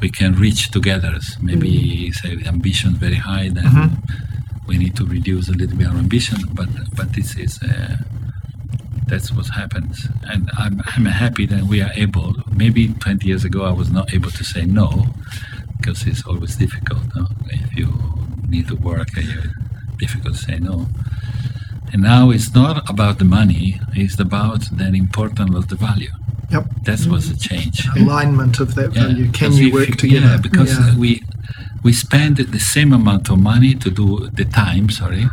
we 0.00 0.10
can 0.10 0.34
reach 0.34 0.70
together. 0.70 1.18
Maybe 1.40 2.10
mm-hmm. 2.10 2.42
say 2.42 2.48
ambition 2.48 2.94
very 2.94 3.16
high, 3.16 3.48
then 3.48 3.64
mm-hmm. 3.64 4.66
we 4.66 4.78
need 4.78 4.96
to 4.96 5.04
reduce 5.04 5.48
a 5.48 5.52
little 5.52 5.76
bit 5.76 5.88
our 5.88 5.96
ambition. 5.96 6.38
But 6.52 6.68
but 6.96 7.12
this 7.14 7.36
is. 7.36 7.60
Uh, 7.62 7.96
that's 9.08 9.32
what 9.32 9.46
happens, 9.48 10.06
and 10.24 10.50
I'm, 10.58 10.82
I'm 10.94 11.06
happy 11.06 11.46
that 11.46 11.62
we 11.62 11.80
are 11.80 11.90
able. 11.94 12.34
Maybe 12.52 12.88
20 12.88 13.26
years 13.26 13.42
ago, 13.42 13.64
I 13.64 13.72
was 13.72 13.90
not 13.90 14.12
able 14.12 14.30
to 14.30 14.44
say 14.44 14.66
no, 14.66 15.06
because 15.78 16.06
it's 16.06 16.26
always 16.26 16.56
difficult. 16.56 17.04
No? 17.16 17.26
If 17.46 17.74
you 17.74 17.88
need 18.48 18.68
to 18.68 18.76
work, 18.76 19.16
uh, 19.16 19.22
it's 19.22 19.96
difficult 19.98 20.34
to 20.34 20.40
say 20.40 20.58
no. 20.58 20.88
And 21.90 22.02
now 22.02 22.28
it's 22.28 22.54
not 22.54 22.88
about 22.90 23.18
the 23.18 23.24
money; 23.24 23.80
it's 23.94 24.20
about 24.20 24.60
the 24.76 24.88
importance 24.88 25.54
of 25.54 25.68
the 25.68 25.76
value. 25.76 26.10
Yep. 26.50 26.64
That 26.84 27.06
was 27.06 27.30
a 27.30 27.36
change. 27.36 27.86
Alignment 27.96 28.58
of 28.60 28.74
that 28.74 28.90
value. 28.90 29.30
Can 29.32 29.52
you 29.52 29.68
if 29.68 29.74
work 29.74 29.96
together? 29.96 30.26
Yeah, 30.26 30.36
because 30.38 30.72
Yeah. 30.78 30.96
we 30.96 31.22
we 31.82 31.92
spend 31.92 32.36
the 32.38 32.58
same 32.58 32.92
amount 32.92 33.30
of 33.30 33.38
money 33.38 33.74
to 33.74 33.90
do 33.90 34.28
the 34.32 34.44
time. 34.44 34.88
Sorry, 34.88 35.26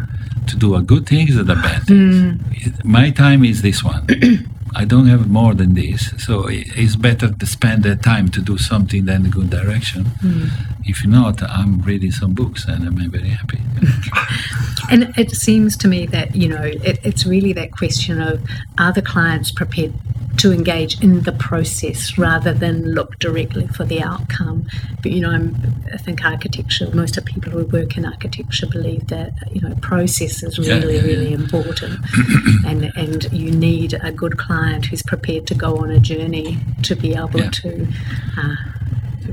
to 0.48 0.56
do 0.58 0.76
a 0.76 0.82
good 0.82 1.06
things 1.08 1.36
and 1.36 1.50
a 1.50 1.56
bad 1.56 1.84
things. 1.88 2.16
Hmm. 2.18 2.92
My 2.98 3.12
time 3.12 3.44
is 3.46 3.62
this 3.62 3.84
one. 3.84 4.06
I 4.78 4.84
don't 4.84 5.08
have 5.08 5.30
more 5.30 5.54
than 5.54 5.74
this, 5.74 6.14
so 6.18 6.48
it's 6.50 6.98
better 6.98 7.30
to 7.32 7.46
spend 7.46 7.84
the 7.84 7.96
time 7.96 8.28
to 8.30 8.42
do 8.42 8.58
something 8.58 9.06
than 9.06 9.26
a 9.26 9.30
good 9.30 9.50
direction. 9.50 10.04
Hmm. 10.22 10.48
If 10.84 11.06
not, 11.08 11.42
I'm 11.44 11.82
reading 11.82 12.12
some 12.12 12.34
books 12.34 12.66
and 12.66 12.86
I'm 12.86 12.98
very 13.10 13.30
happy. 13.30 13.60
And 14.92 15.14
it 15.18 15.32
seems 15.32 15.76
to 15.78 15.88
me 15.88 16.06
that, 16.08 16.36
you 16.36 16.48
know, 16.48 16.62
it, 16.62 17.00
it's 17.04 17.26
really 17.26 17.54
that 17.54 17.72
question 17.72 18.22
of 18.22 18.40
are 18.78 18.94
the 18.94 19.02
clients 19.02 19.52
prepared 19.52 19.94
to 20.38 20.52
engage 20.52 21.02
in 21.02 21.22
the 21.22 21.32
process 21.32 22.18
rather 22.18 22.54
than 22.54 22.94
look 22.94 23.18
directly 23.20 23.68
for 23.68 23.86
the 23.86 24.02
outcome. 24.02 24.68
But, 25.02 25.12
you 25.12 25.22
know, 25.22 25.32
I'm, 25.32 25.56
I 25.94 25.98
think 25.98 26.24
architecture, 26.26 26.90
most 26.94 27.18
of 27.18 27.26
the 27.26 27.32
people 27.32 27.52
who 27.52 27.66
work 27.66 27.98
in 27.98 28.06
architecture 28.06 28.68
believe 28.68 29.08
that, 29.08 29.34
you 29.52 29.62
know, 29.62 29.76
process 29.76 30.44
is 30.44 30.60
really, 30.60 30.96
yeah, 30.96 31.02
yeah. 31.02 31.08
really 31.08 31.34
important. 31.34 32.00
and, 32.66 32.92
and 32.96 33.32
you 33.32 33.52
need 33.52 33.94
a 33.94 34.12
good 34.12 34.38
client 34.38 34.88
who's 34.88 35.04
prepared 35.04 35.48
to 35.48 35.56
go 35.56 35.78
on 35.78 35.90
a 35.90 36.00
journey 36.00 36.58
to 36.84 36.96
be 36.96 37.14
able 37.16 37.40
Yeah. 37.40 37.50
to 37.52 37.88
uh, 38.38 38.56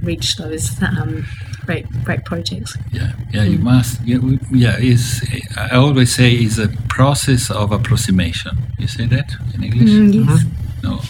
reach 0.02 0.36
those 0.36 0.80
um, 0.82 1.24
great, 1.66 1.86
great 2.04 2.24
projects. 2.24 2.76
Yeah, 2.92 3.12
yeah, 3.32 3.44
you 3.44 3.58
must. 3.58 4.00
Yeah, 4.02 4.18
yeah. 4.50 4.76
Is 4.78 5.22
I 5.56 5.76
always 5.76 6.14
say 6.14 6.32
is 6.32 6.58
a 6.58 6.68
process 6.88 7.50
of 7.50 7.72
approximation. 7.72 8.58
You 8.78 8.88
say 8.88 9.06
that 9.06 9.32
in 9.54 9.64
English? 9.64 9.90
Mm, 9.90 10.26
yes. 10.26 10.44
No, 10.92 11.00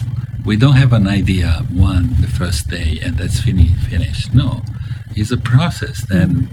we 0.45 0.55
don't 0.57 0.75
have 0.75 0.93
an 0.93 1.07
idea 1.07 1.65
one 1.71 2.15
the 2.21 2.27
first 2.27 2.69
day 2.69 2.99
and 3.03 3.17
that's 3.17 3.39
fini- 3.39 3.75
finished. 3.89 4.33
No, 4.33 4.61
it's 5.15 5.31
a 5.31 5.37
process. 5.37 6.05
Then 6.07 6.49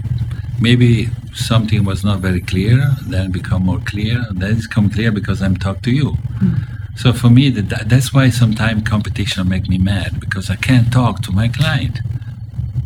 maybe 0.59 1.09
something 1.33 1.83
was 1.83 2.03
not 2.03 2.19
very 2.19 2.41
clear, 2.41 2.77
then 3.07 3.31
become 3.31 3.63
more 3.65 3.79
clear. 3.79 4.25
Then 4.31 4.57
it's 4.57 4.67
come 4.67 4.89
clear 4.89 5.11
because 5.11 5.41
I'm 5.41 5.57
talking 5.57 5.81
to 5.83 5.91
you. 5.91 6.09
Hmm. 6.39 6.53
So 6.95 7.13
for 7.13 7.29
me, 7.29 7.49
that, 7.49 7.89
that's 7.89 8.13
why 8.13 8.29
sometimes 8.29 8.87
competition 8.87 9.47
make 9.47 9.67
me 9.67 9.77
mad 9.77 10.19
because 10.19 10.49
I 10.49 10.55
can't 10.55 10.91
talk 10.91 11.21
to 11.23 11.31
my 11.31 11.47
client. 11.47 11.99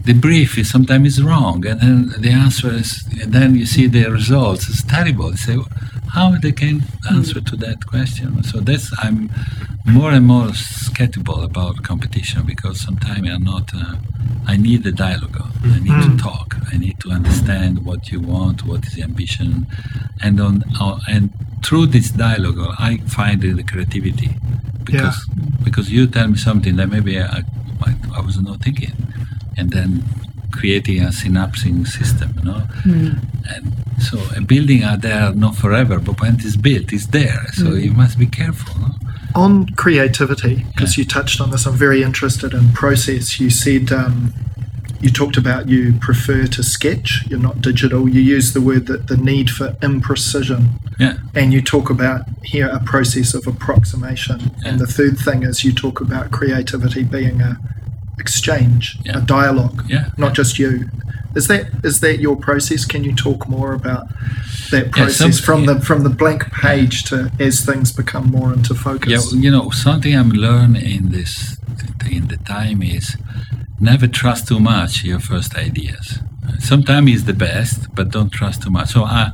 The 0.04 0.14
brief 0.14 0.58
is 0.60 0.70
sometimes 0.70 1.18
is 1.18 1.24
wrong, 1.24 1.66
and 1.66 1.82
then 1.82 2.14
the 2.20 2.30
answer 2.30 2.72
is, 2.72 3.04
and 3.22 3.34
then 3.34 3.56
you 3.56 3.66
see 3.66 3.88
the 3.88 4.06
results. 4.12 4.70
It's 4.70 4.84
terrible. 4.84 5.32
You 5.32 5.38
say, 5.38 5.58
how 6.16 6.32
they 6.44 6.54
can 6.54 6.82
answer 7.12 7.42
to 7.42 7.56
that 7.58 7.86
question? 7.86 8.42
So 8.44 8.60
that's 8.60 8.88
I'm 9.04 9.30
more 9.86 10.12
and 10.12 10.26
more 10.26 10.54
skeptical 10.54 11.44
about 11.44 11.84
competition 11.84 12.46
because 12.46 12.80
sometimes 12.80 13.30
I'm 13.30 13.44
not. 13.44 13.70
Uh, 13.76 13.96
I 14.48 14.56
need 14.58 14.84
the 14.84 14.92
dialogue. 14.92 15.38
I 15.64 15.80
need 15.80 16.00
to 16.08 16.18
talk. 16.18 16.56
I 16.72 16.78
need 16.78 17.00
to 17.02 17.10
understand 17.10 17.86
what 17.86 18.12
you 18.12 18.20
want, 18.20 18.66
what 18.66 18.86
is 18.88 18.94
the 18.94 19.04
ambition, 19.04 19.68
and 20.24 20.40
on 20.40 20.64
uh, 20.80 21.00
and 21.08 21.30
through 21.66 21.88
this 21.88 22.10
dialogue, 22.12 22.60
I 22.80 22.98
find 23.18 23.42
the 23.42 23.64
creativity 23.64 24.32
because 24.84 25.18
because 25.64 25.92
you 25.92 26.08
tell 26.08 26.28
me 26.28 26.38
something 26.38 26.76
that 26.78 26.90
maybe 26.90 27.20
I, 27.20 27.44
I, 27.88 27.96
I 28.18 28.22
was 28.22 28.40
not 28.40 28.62
thinking, 28.62 28.94
and 29.58 29.72
then 29.72 30.04
creating 30.52 31.02
a 31.02 31.08
synapsing 31.08 31.86
system, 31.86 32.34
you 32.38 32.46
know. 32.46 32.62
And 33.54 33.74
so 34.00 34.20
a 34.36 34.42
building 34.42 34.84
are 34.84 34.98
there 34.98 35.34
not 35.34 35.56
forever, 35.56 36.00
but 36.00 36.20
when 36.22 36.36
it's 36.36 36.56
built, 36.58 36.92
it's 36.94 37.08
there. 37.08 37.46
So 37.54 37.74
you 37.74 37.92
must 37.92 38.18
be 38.20 38.28
careful. 38.28 38.80
No? 38.80 38.90
on 39.36 39.68
creativity, 39.76 40.64
because 40.74 40.98
you 40.98 41.04
touched 41.04 41.42
on 41.42 41.52
this, 41.52 41.66
I'm 41.66 41.74
very 41.76 42.02
interested 42.02 42.54
in 42.54 42.72
process. 42.72 43.38
You 43.38 43.50
said 43.50 43.92
um, 43.92 44.34
you 45.02 45.10
talked 45.10 45.36
about 45.36 45.68
you 45.68 45.92
prefer 46.00 46.48
to 46.48 46.64
sketch, 46.64 47.26
you're 47.30 47.38
not 47.38 47.60
digital. 47.60 48.08
You 48.08 48.22
use 48.22 48.54
the 48.54 48.62
word 48.62 48.86
that 48.88 49.08
the 49.08 49.18
need 49.18 49.50
for 49.50 49.72
imprecision, 49.82 50.80
Yeah, 51.00 51.18
and 51.34 51.52
you 51.52 51.62
talk 51.62 51.90
about 51.90 52.22
here 52.44 52.70
a 52.70 52.80
process 52.80 53.34
of 53.34 53.46
approximation. 53.46 54.52
And 54.66 54.80
the 54.80 54.88
third 54.88 55.18
thing 55.20 55.44
is 55.44 55.66
you 55.66 55.74
talk 55.74 56.00
about 56.00 56.32
creativity 56.32 57.04
being 57.04 57.42
a 57.42 57.58
exchange, 58.20 58.98
Yeah. 59.04 59.18
a 59.18 59.22
dialogue, 59.22 59.84
Yeah, 59.88 60.12
not 60.18 60.28
yeah. 60.28 60.34
just 60.34 60.58
you. 60.60 60.90
Is 61.36 61.48
that 61.48 61.64
is 61.84 62.00
that 62.00 62.20
your 62.20 62.36
process? 62.38 62.86
Can 62.86 63.04
you 63.04 63.14
talk 63.16 63.48
more 63.50 63.74
about 63.74 64.08
that 64.72 64.86
Yeah, 64.86 64.92
process 64.92 65.36
some- 65.38 65.46
from 65.48 65.60
yeah. 65.64 65.74
the 65.74 65.82
from 65.86 66.04
the 66.04 66.10
blank 66.22 66.44
page 66.52 67.04
to 67.10 67.32
as 67.40 67.56
things 67.66 67.92
become 67.92 68.26
more 68.32 68.54
into 68.54 68.74
focus? 68.76 69.12
yeah. 69.34 69.40
You 69.44 69.52
know, 69.52 69.70
something 69.72 70.14
I'm 70.16 70.30
learning 70.32 70.86
in 70.98 71.12
this 71.12 71.58
in 72.10 72.28
the 72.28 72.38
time 72.38 72.82
is 72.82 73.18
never 73.80 74.08
trust 74.08 74.48
too 74.48 74.60
much 74.60 75.04
your 75.04 75.20
first 75.20 75.56
ideas. 75.56 76.20
Sometimes 76.60 77.12
it's 77.12 77.24
the 77.24 77.34
best, 77.34 77.94
but 77.96 78.10
don't 78.12 78.32
trust 78.32 78.62
too 78.64 78.70
much. 78.72 78.90
So 78.96 79.04
I, 79.04 79.32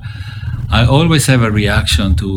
I 0.70 0.86
always 0.86 1.28
have 1.28 1.44
a 1.44 1.52
reaction 1.52 2.16
to 2.16 2.30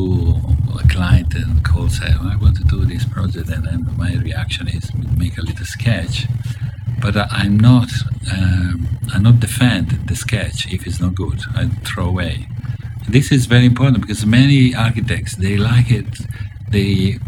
a 0.83 0.87
client 0.89 1.35
and 1.35 1.65
call 1.65 1.89
say, 1.89 2.11
"Oh, 2.21 2.29
I 2.33 2.37
want 2.37 2.57
to 2.57 2.65
do 2.65 2.85
this 2.85 3.05
project, 3.05 3.49
and 3.49 3.65
then 3.65 3.81
my 3.97 4.13
reaction 4.29 4.69
is 4.69 4.85
make 5.17 5.39
a 5.39 5.43
little 5.43 5.65
sketch. 5.77 6.27
But 7.01 7.17
I, 7.17 7.27
I'm 7.31 7.59
not, 7.59 7.91
um, 8.33 8.89
I 9.13 9.19
not 9.19 9.41
defend 9.41 9.91
the 10.09 10.17
sketch 10.17 10.73
if 10.73 10.87
it's 10.87 11.01
not 11.01 11.15
good. 11.15 11.41
I 11.55 11.69
throw 11.85 12.07
away. 12.07 12.47
This 13.09 13.31
is 13.31 13.47
very 13.47 13.67
important 13.67 14.01
because 14.01 14.25
many 14.25 14.75
architects 14.75 15.37
they 15.37 15.57
like 15.57 15.91
it. 15.91 16.07
They 16.71 17.19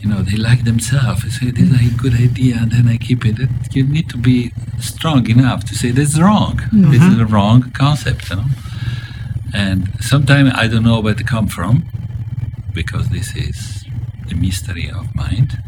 you 0.00 0.08
know, 0.08 0.22
they 0.22 0.36
like 0.36 0.64
themselves. 0.64 1.22
They 1.24 1.30
say, 1.30 1.50
this 1.50 1.68
is 1.70 1.92
a 1.92 1.96
good 1.96 2.14
idea, 2.14 2.58
and 2.60 2.70
then 2.70 2.88
I 2.88 2.98
keep 2.98 3.26
it. 3.26 3.36
You 3.72 3.84
need 3.84 4.08
to 4.10 4.16
be 4.16 4.52
strong 4.78 5.28
enough 5.28 5.64
to 5.64 5.74
say, 5.74 5.90
this 5.90 6.10
is 6.14 6.20
wrong. 6.20 6.60
This 6.70 7.02
is 7.02 7.18
a 7.18 7.26
wrong 7.26 7.70
concept, 7.72 8.30
you 8.30 8.36
know. 8.36 8.44
And 9.52 9.88
sometimes 10.00 10.52
I 10.54 10.68
don't 10.68 10.84
know 10.84 11.00
where 11.00 11.14
to 11.14 11.24
come 11.24 11.48
from, 11.48 11.84
because 12.72 13.08
this 13.08 13.34
is 13.34 13.84
the 14.28 14.36
mystery 14.36 14.88
of 14.88 15.14
mind. 15.16 15.58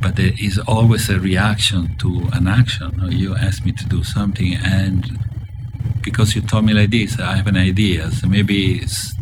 But 0.00 0.16
there 0.16 0.32
is 0.38 0.58
always 0.58 1.08
a 1.08 1.18
reaction 1.18 1.96
to 1.98 2.28
an 2.32 2.46
action. 2.46 2.90
You 3.10 3.34
ask 3.34 3.64
me 3.64 3.72
to 3.72 3.86
do 3.86 4.04
something, 4.04 4.54
and 4.54 5.18
because 6.02 6.34
you 6.34 6.42
told 6.42 6.64
me 6.64 6.74
like 6.74 6.90
this, 6.90 7.18
I 7.18 7.36
have 7.36 7.46
an 7.46 7.56
idea. 7.56 8.10
So 8.10 8.28
maybe 8.28 8.78
it's 8.78 9.16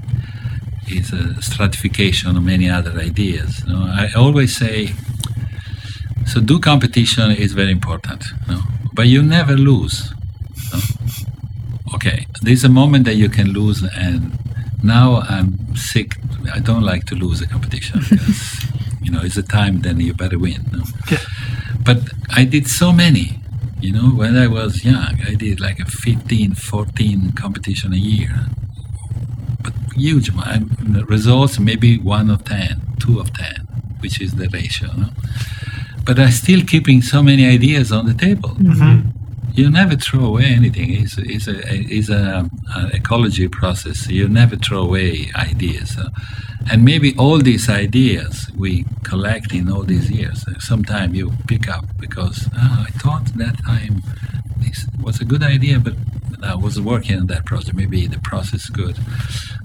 is 0.89 1.13
a 1.13 1.41
stratification 1.41 2.37
of 2.37 2.43
many 2.43 2.69
other 2.69 2.99
ideas. 2.99 3.63
You 3.67 3.73
know, 3.73 3.87
I 3.87 4.11
always 4.17 4.57
say, 4.57 4.93
so 6.27 6.41
do 6.41 6.59
competition 6.59 7.31
is 7.31 7.53
very 7.53 7.71
important, 7.71 8.25
you 8.47 8.55
know, 8.55 8.63
but 8.93 9.07
you 9.07 9.23
never 9.23 9.55
lose. 9.55 10.13
you 10.73 10.79
know. 10.79 11.95
Okay, 11.95 12.27
there's 12.43 12.65
a 12.65 12.69
moment 12.69 13.05
that 13.05 13.15
you 13.15 13.29
can 13.29 13.49
lose, 13.53 13.83
and 13.97 14.39
now 14.83 15.23
I'm 15.29 15.75
sick. 15.77 16.17
I 16.53 16.59
don't 16.59 16.83
like 16.83 17.05
to 17.07 17.15
lose 17.15 17.41
a 17.41 17.47
competition 17.47 18.01
because 18.11 18.67
you 19.05 19.11
know 19.13 19.21
it's 19.23 19.37
a 19.37 19.43
time 19.43 19.81
then 19.83 20.01
you 20.01 20.13
better 20.15 20.39
win. 20.39 20.65
you 20.73 20.79
know. 20.79 20.85
Yeah. 21.11 21.19
But 21.89 21.99
I 22.31 22.45
did 22.45 22.67
so 22.69 22.93
many. 22.93 23.41
You 23.81 23.93
know, 23.93 24.09
when 24.21 24.35
I 24.37 24.47
was 24.47 24.83
young, 24.83 25.19
I 25.29 25.35
did 25.35 25.61
like 25.61 25.79
a 25.79 25.85
15, 25.85 26.55
14 26.55 27.33
competition 27.33 27.93
a 27.93 27.97
year 27.97 28.47
but 29.65 29.73
huge 29.97 30.29
amount. 30.29 30.79
Results 31.09 31.59
maybe 31.59 31.99
one 31.99 32.31
of 32.31 32.45
10, 32.45 32.81
two 33.01 33.19
of 33.19 33.33
10, 33.33 33.67
which 34.01 34.21
is 34.21 34.35
the 34.35 34.49
ratio. 34.49 34.93
No? 34.97 35.09
But 36.05 36.19
I'm 36.19 36.31
still 36.31 36.63
keeping 36.63 37.01
so 37.03 37.23
many 37.23 37.47
ideas 37.47 37.91
on 37.91 38.07
the 38.07 38.15
table. 38.15 38.51
Mm-hmm. 38.51 39.09
You 39.55 39.71
never 39.71 39.95
throw 39.97 40.25
away 40.25 40.47
anything. 40.47 40.93
It's, 40.93 41.17
it's 41.17 41.47
a, 41.47 41.61
it's 41.73 42.09
a, 42.09 42.49
an 42.75 42.91
ecology 42.93 43.47
process. 43.49 44.09
You 44.09 44.29
never 44.29 44.57
throw 44.57 44.83
away 44.83 45.31
ideas. 45.37 45.97
Uh, 45.97 46.09
and 46.71 46.85
maybe 46.85 47.15
all 47.17 47.39
these 47.39 47.69
ideas 47.69 48.51
we 48.57 48.85
collect 49.05 49.53
in 49.53 49.71
all 49.71 49.83
these 49.85 50.11
years, 50.11 50.45
sometimes 50.59 51.15
you 51.17 51.33
pick 51.47 51.69
up 51.69 51.85
because 52.01 52.49
"Ah, 52.57 52.87
I 52.89 52.91
thought 52.99 53.27
that 53.37 53.57
time 53.65 54.03
this 54.59 54.87
was 55.01 55.21
a 55.21 55.25
good 55.25 55.43
idea, 55.45 55.79
but 55.79 55.95
I 56.43 56.57
was 56.57 56.81
working 56.81 57.21
on 57.21 57.27
that 57.29 57.45
project. 57.47 57.75
Maybe 57.77 58.07
the 58.09 58.19
process 58.21 58.69
good. 58.69 58.97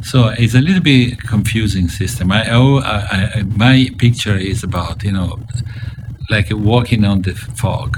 So 0.03 0.27
it's 0.37 0.53
a 0.53 0.61
little 0.61 0.83
bit 0.83 1.19
confusing 1.19 1.87
system. 1.87 2.31
I, 2.31 2.47
oh, 2.51 2.77
I, 2.79 3.31
I, 3.35 3.43
my 3.43 3.89
picture 3.97 4.35
is 4.37 4.63
about 4.63 5.03
you 5.03 5.13
know, 5.13 5.39
like 6.29 6.47
walking 6.51 7.05
on 7.05 7.23
the 7.23 7.33
fog. 7.33 7.97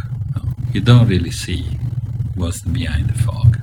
You 0.73 0.81
don't 0.81 1.07
really 1.07 1.31
see 1.31 1.63
what's 2.35 2.61
behind 2.61 3.09
the 3.09 3.17
fog, 3.23 3.59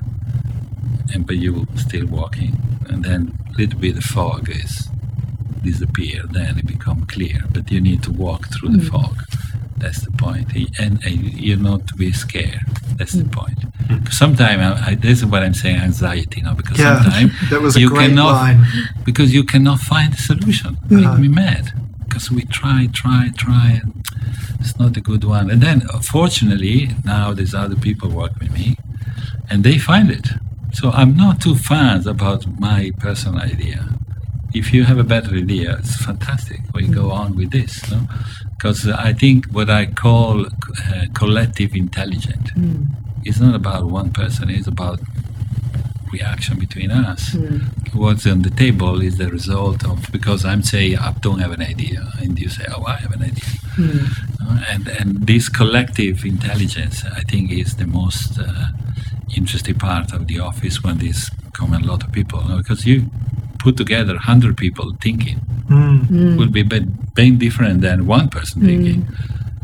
and 1.13 1.25
but 1.25 1.37
you 1.37 1.67
still 1.75 2.07
walking, 2.07 2.55
and 2.87 3.03
then 3.03 3.37
a 3.49 3.57
little 3.57 3.79
bit 3.79 3.97
of 3.97 4.03
fog 4.03 4.49
is 4.49 4.89
disappear, 5.63 6.23
then 6.31 6.57
it 6.57 6.67
become 6.67 7.05
clear. 7.05 7.41
But 7.51 7.71
you 7.71 7.81
need 7.81 8.03
to 8.03 8.11
walk 8.11 8.47
through 8.53 8.69
the 8.69 8.83
mm. 8.83 8.89
fog. 8.89 9.17
That's 9.77 10.01
the 10.01 10.11
point, 10.11 10.53
and, 10.77 11.03
and 11.05 11.15
you're 11.33 11.57
not 11.57 11.87
to 11.87 11.95
be 11.95 12.11
scared. 12.11 12.61
That's 12.97 13.13
the 13.13 13.23
mm. 13.23 13.31
point. 13.31 14.13
Sometimes 14.13 14.61
I, 14.61 14.91
I, 14.91 14.95
this 14.95 15.19
is 15.19 15.25
what 15.25 15.41
I'm 15.41 15.53
saying, 15.53 15.77
anxiety, 15.77 16.41
you 16.41 16.43
know, 16.43 16.53
because 16.53 16.77
Yeah, 16.77 17.01
sometimes 17.01 17.31
that 17.49 17.61
was 17.61 17.75
a 17.75 17.79
you 17.79 17.89
great 17.89 18.09
cannot 18.09 18.33
line. 18.33 18.65
because 19.03 19.33
you 19.33 19.43
cannot 19.43 19.79
find 19.79 20.13
a 20.13 20.17
solution. 20.17 20.77
Make 20.89 21.17
me 21.17 21.27
mad 21.27 21.71
because 22.03 22.29
we 22.29 22.43
try, 22.45 22.87
try, 22.91 23.29
try, 23.37 23.79
and 23.81 23.98
it's 24.59 24.77
not 24.77 24.97
a 24.97 25.01
good 25.01 25.23
one. 25.23 25.49
And 25.49 25.61
then, 25.61 25.81
fortunately, 26.01 26.89
now 27.05 27.33
there's 27.33 27.53
other 27.53 27.75
people 27.75 28.09
work 28.09 28.33
with 28.39 28.51
me, 28.51 28.77
and 29.49 29.63
they 29.63 29.77
find 29.77 30.09
it. 30.11 30.27
So 30.73 30.91
I'm 30.91 31.15
not 31.15 31.41
too 31.41 31.55
fast 31.55 32.05
about 32.07 32.45
my 32.59 32.91
personal 32.99 33.41
idea. 33.41 33.87
If 34.53 34.73
you 34.73 34.83
have 34.83 34.97
a 34.97 35.03
better 35.03 35.35
idea, 35.35 35.77
it's 35.79 35.95
fantastic. 36.03 36.59
We 36.73 36.87
go 36.87 37.11
on 37.11 37.35
with 37.35 37.51
this, 37.51 37.89
no? 37.91 38.01
Because 38.55 38.87
I 38.87 39.13
think 39.13 39.47
what 39.51 39.69
I 39.69 39.85
call 39.85 40.45
uh, 40.45 41.05
collective 41.13 41.75
intelligence 41.75 42.49
is 43.25 43.39
not 43.39 43.55
about 43.55 43.85
one 43.85 44.11
person. 44.11 44.49
It's 44.49 44.67
about 44.67 44.99
reaction 46.11 46.59
between 46.59 46.91
us. 46.91 47.35
What's 47.93 48.25
on 48.25 48.41
the 48.41 48.49
table 48.49 49.01
is 49.01 49.17
the 49.17 49.29
result 49.29 49.79
of 49.85 49.97
because 50.11 50.45
I'm 50.45 50.63
saying 50.63 50.97
I 50.97 51.11
don't 51.21 51.39
have 51.39 51.51
an 51.51 51.61
idea, 51.61 52.01
and 52.21 52.37
you 52.39 52.49
say, 52.49 52.65
"Oh, 52.75 52.83
I 52.85 52.95
have 53.03 53.11
an 53.17 53.23
idea," 53.31 53.51
Uh, 54.41 54.59
and 54.71 54.87
and 54.99 55.09
this 55.31 55.49
collective 55.49 56.17
intelligence, 56.25 56.97
I 57.19 57.21
think, 57.29 57.51
is 57.51 57.75
the 57.75 57.87
most 57.87 58.39
uh, 58.39 58.67
interesting 59.35 59.77
part 59.87 60.07
of 60.13 60.21
the 60.27 60.39
office 60.39 60.75
when 60.83 60.97
there's 60.97 61.29
come 61.53 61.73
a 61.73 61.79
lot 61.79 62.03
of 62.05 62.11
people, 62.11 62.39
you 62.43 62.49
know, 62.49 62.57
because 62.57 62.85
you 62.89 62.97
put 63.63 63.75
together 63.77 64.17
hundred 64.17 64.55
people 64.57 64.87
thinking 65.01 65.39
Mm. 65.69 66.35
will 66.39 66.49
be 66.59 66.63
bit, 66.63 66.85
bit 67.13 67.37
different 67.37 67.81
than 67.81 68.07
one 68.07 68.27
person 68.27 68.57
thinking. 68.69 69.05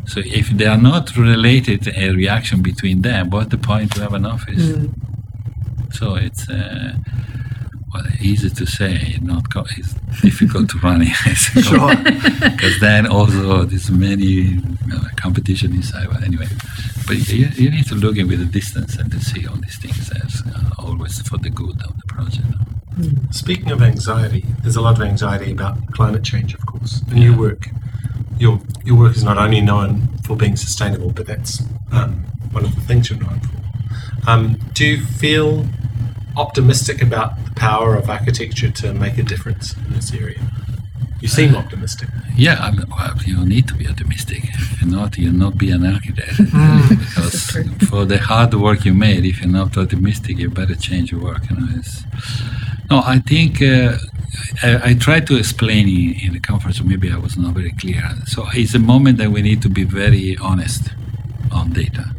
So 0.05 0.21
if 0.23 0.49
they 0.49 0.67
are 0.67 0.77
not 0.91 1.17
related, 1.17 1.87
a 1.97 2.11
reaction 2.11 2.61
between 2.61 3.01
them, 3.01 3.31
what's 3.31 3.49
the 3.49 3.57
point 3.57 3.87
to 3.95 4.01
have 4.01 4.13
an 4.13 4.23
office? 4.35 4.65
So 5.97 6.15
it's 6.15 6.49
uh, 6.49 6.93
well, 7.93 8.03
easy 8.21 8.49
to 8.49 8.65
say, 8.65 9.17
not 9.21 9.51
co- 9.53 9.65
it's 9.77 9.93
difficult 10.21 10.69
to 10.71 10.77
run 10.79 11.01
it. 11.01 11.15
Sure. 11.63 11.95
Because 12.51 12.79
then 12.79 13.07
also 13.07 13.63
there's 13.63 13.89
many 13.89 14.57
uh, 14.93 15.07
competition 15.15 15.73
inside. 15.73 16.07
But 16.11 16.23
anyway, 16.23 16.47
but 17.07 17.15
you, 17.29 17.47
you 17.55 17.69
need 17.71 17.87
to 17.87 17.95
look 17.95 18.17
in 18.17 18.27
with 18.27 18.41
a 18.41 18.45
distance 18.45 18.97
and 18.97 19.11
to 19.11 19.19
see 19.19 19.47
all 19.47 19.55
these 19.55 19.77
things 19.79 20.11
as 20.11 20.43
uh, 20.53 20.69
always 20.79 21.21
for 21.21 21.37
the 21.37 21.49
good 21.49 21.81
of 21.83 21.95
the 21.95 22.07
project. 22.07 22.47
Speaking 23.31 23.71
of 23.71 23.81
anxiety, 23.81 24.45
there's 24.61 24.75
a 24.77 24.81
lot 24.81 24.95
of 24.95 25.01
anxiety 25.01 25.51
about 25.51 25.77
climate 25.93 26.23
change, 26.23 26.53
of 26.53 26.65
course. 26.65 27.01
And 27.09 27.21
your 27.23 27.37
work, 27.37 27.67
your 28.39 28.59
your 28.85 28.97
work 28.97 29.15
is 29.15 29.23
not 29.23 29.37
only 29.37 29.61
known 29.61 30.07
for 30.25 30.35
being 30.37 30.55
sustainable, 30.55 31.11
but 31.11 31.27
that's 31.27 31.61
um, 31.91 32.25
one 32.51 32.63
of 32.65 32.73
the 32.75 32.81
things 32.81 33.09
you're 33.09 33.19
known 33.19 33.39
for. 33.41 34.29
Um, 34.29 34.57
do 34.73 34.85
you 34.85 35.05
feel 35.05 35.65
optimistic 36.37 37.01
about 37.01 37.43
the 37.45 37.51
power 37.55 37.95
of 37.95 38.09
architecture 38.09 38.71
to 38.71 38.93
make 38.93 39.17
a 39.17 39.23
difference 39.23 39.75
in 39.77 39.93
this 39.93 40.13
area? 40.13 40.39
You 41.21 41.29
seem 41.29 41.55
optimistic. 41.55 42.09
Yeah, 42.35 42.57
I 42.59 42.71
mean, 42.71 42.85
well, 42.89 43.15
you 43.25 43.43
need 43.45 43.67
to 43.69 43.73
be 43.73 43.87
optimistic. 43.87 44.43
If 44.43 44.81
you're 44.81 44.91
not, 44.91 45.17
you'll 45.17 45.33
not 45.33 45.57
be 45.57 45.71
an 45.71 45.85
architect. 45.85 46.37
because 46.37 47.51
for 47.89 48.05
the 48.05 48.19
hard 48.19 48.53
work 48.53 48.85
you 48.85 48.93
made, 48.93 49.25
if 49.25 49.41
you're 49.41 49.49
not 49.49 49.75
optimistic, 49.77 50.37
you 50.37 50.49
better 50.49 50.75
change 50.75 51.11
your 51.11 51.21
work. 51.21 51.49
You 51.49 51.55
know, 51.57 51.67
it's, 51.77 52.03
no, 52.91 53.01
I 53.03 53.19
think 53.19 53.61
uh, 53.61 53.97
I, 54.61 54.89
I 54.89 54.93
tried 54.93 55.25
to 55.27 55.37
explain 55.37 55.87
in, 55.87 56.27
in 56.27 56.33
the 56.33 56.39
conference. 56.39 56.81
Maybe 56.81 57.11
I 57.11 57.17
was 57.17 57.37
not 57.37 57.53
very 57.53 57.71
clear. 57.71 58.03
So 58.27 58.45
it's 58.53 58.75
a 58.75 58.79
moment 58.79 59.17
that 59.17 59.31
we 59.31 59.41
need 59.41 59.61
to 59.63 59.69
be 59.69 59.83
very 59.83 60.37
honest 60.41 60.89
on 61.51 61.71
data, 61.71 62.13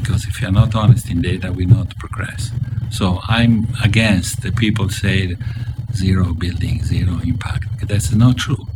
because 0.00 0.26
if 0.26 0.40
you're 0.40 0.52
not 0.52 0.74
honest 0.74 1.10
in 1.10 1.22
data, 1.22 1.52
we 1.52 1.64
not 1.66 1.96
progress. 1.98 2.50
So 2.90 3.20
I'm 3.28 3.66
against 3.84 4.42
the 4.42 4.52
people 4.52 4.88
say 4.88 5.36
zero 5.94 6.34
building, 6.34 6.84
zero 6.84 7.20
impact. 7.24 7.66
That's 7.88 8.12
not 8.12 8.36
true. 8.38 8.66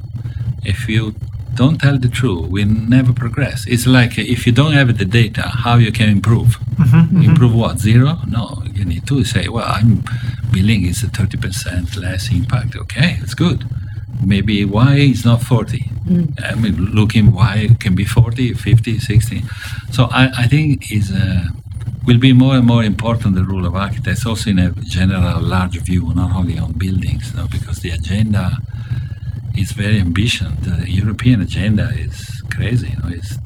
If 0.65 0.89
you 0.89 1.15
don't 1.55 1.79
tell 1.79 1.99
the 1.99 2.09
truth, 2.09 2.49
we 2.49 2.65
never 2.65 3.13
progress. 3.13 3.67
It's 3.67 3.87
like 3.87 4.19
if 4.19 4.47
you 4.47 4.53
don't 4.53 4.73
have 4.73 4.97
the 4.99 5.05
data, 5.05 5.43
how 5.43 5.77
you 5.77 5.93
can 5.93 6.09
improve? 6.09 6.59
Mm-hmm, 6.77 6.97
mm-hmm. 6.97 7.23
Improve 7.31 7.55
what? 7.55 7.79
Zero? 7.79 8.19
No, 8.27 8.63
you 8.73 8.85
need 8.85 9.07
to 9.07 9.25
say, 9.25 9.49
well, 9.49 9.67
I'm 9.67 10.03
building 10.51 10.87
is 10.87 11.03
a 11.03 11.07
30% 11.07 11.97
less 11.97 12.31
impact. 12.31 12.77
Okay, 12.77 13.19
it's 13.21 13.35
good. 13.35 13.65
Maybe 14.25 14.65
why 14.65 14.97
it's 14.97 15.25
not 15.25 15.43
40? 15.43 15.92
I 16.45 16.55
mean, 16.57 16.77
looking 16.95 17.33
why 17.33 17.69
it 17.71 17.81
can 17.81 17.95
be 17.95 18.05
40, 18.05 18.55
50, 18.55 18.99
60. 18.99 19.43
So 19.93 20.09
I, 20.11 20.31
I 20.37 20.47
think 20.49 20.91
is 20.91 21.12
uh, 21.12 21.45
will 22.07 22.19
be 22.19 22.33
more 22.33 22.57
and 22.57 22.67
more 22.67 22.83
important 22.83 23.37
the 23.37 23.45
role 23.45 23.65
of 23.65 23.77
architects 23.77 24.27
also 24.27 24.51
in 24.51 24.59
a 24.59 24.73
general 24.83 25.41
large 25.41 25.79
view, 25.81 26.12
not 26.15 26.35
only 26.35 26.59
on 26.59 26.73
buildings, 26.73 27.33
because 27.51 27.79
the 27.81 27.91
agenda 27.91 28.51
is 29.57 29.73
very 29.73 30.01
ambitious. 30.01 30.53
The 30.62 30.91
European 30.91 31.41
agenda 31.41 31.91
is 31.97 32.43
crazy. 32.51 32.88
You 32.88 32.97
know, 32.97 33.17
it's 33.17 33.38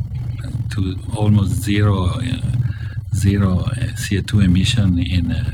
to 0.75 0.97
almost 1.14 1.62
zero, 1.62 2.05
uh, 2.05 2.21
zero 3.14 3.61
uh, 3.61 3.92
CO2 3.97 4.45
emission 4.45 4.99
in 4.99 5.33
uh, 5.33 5.45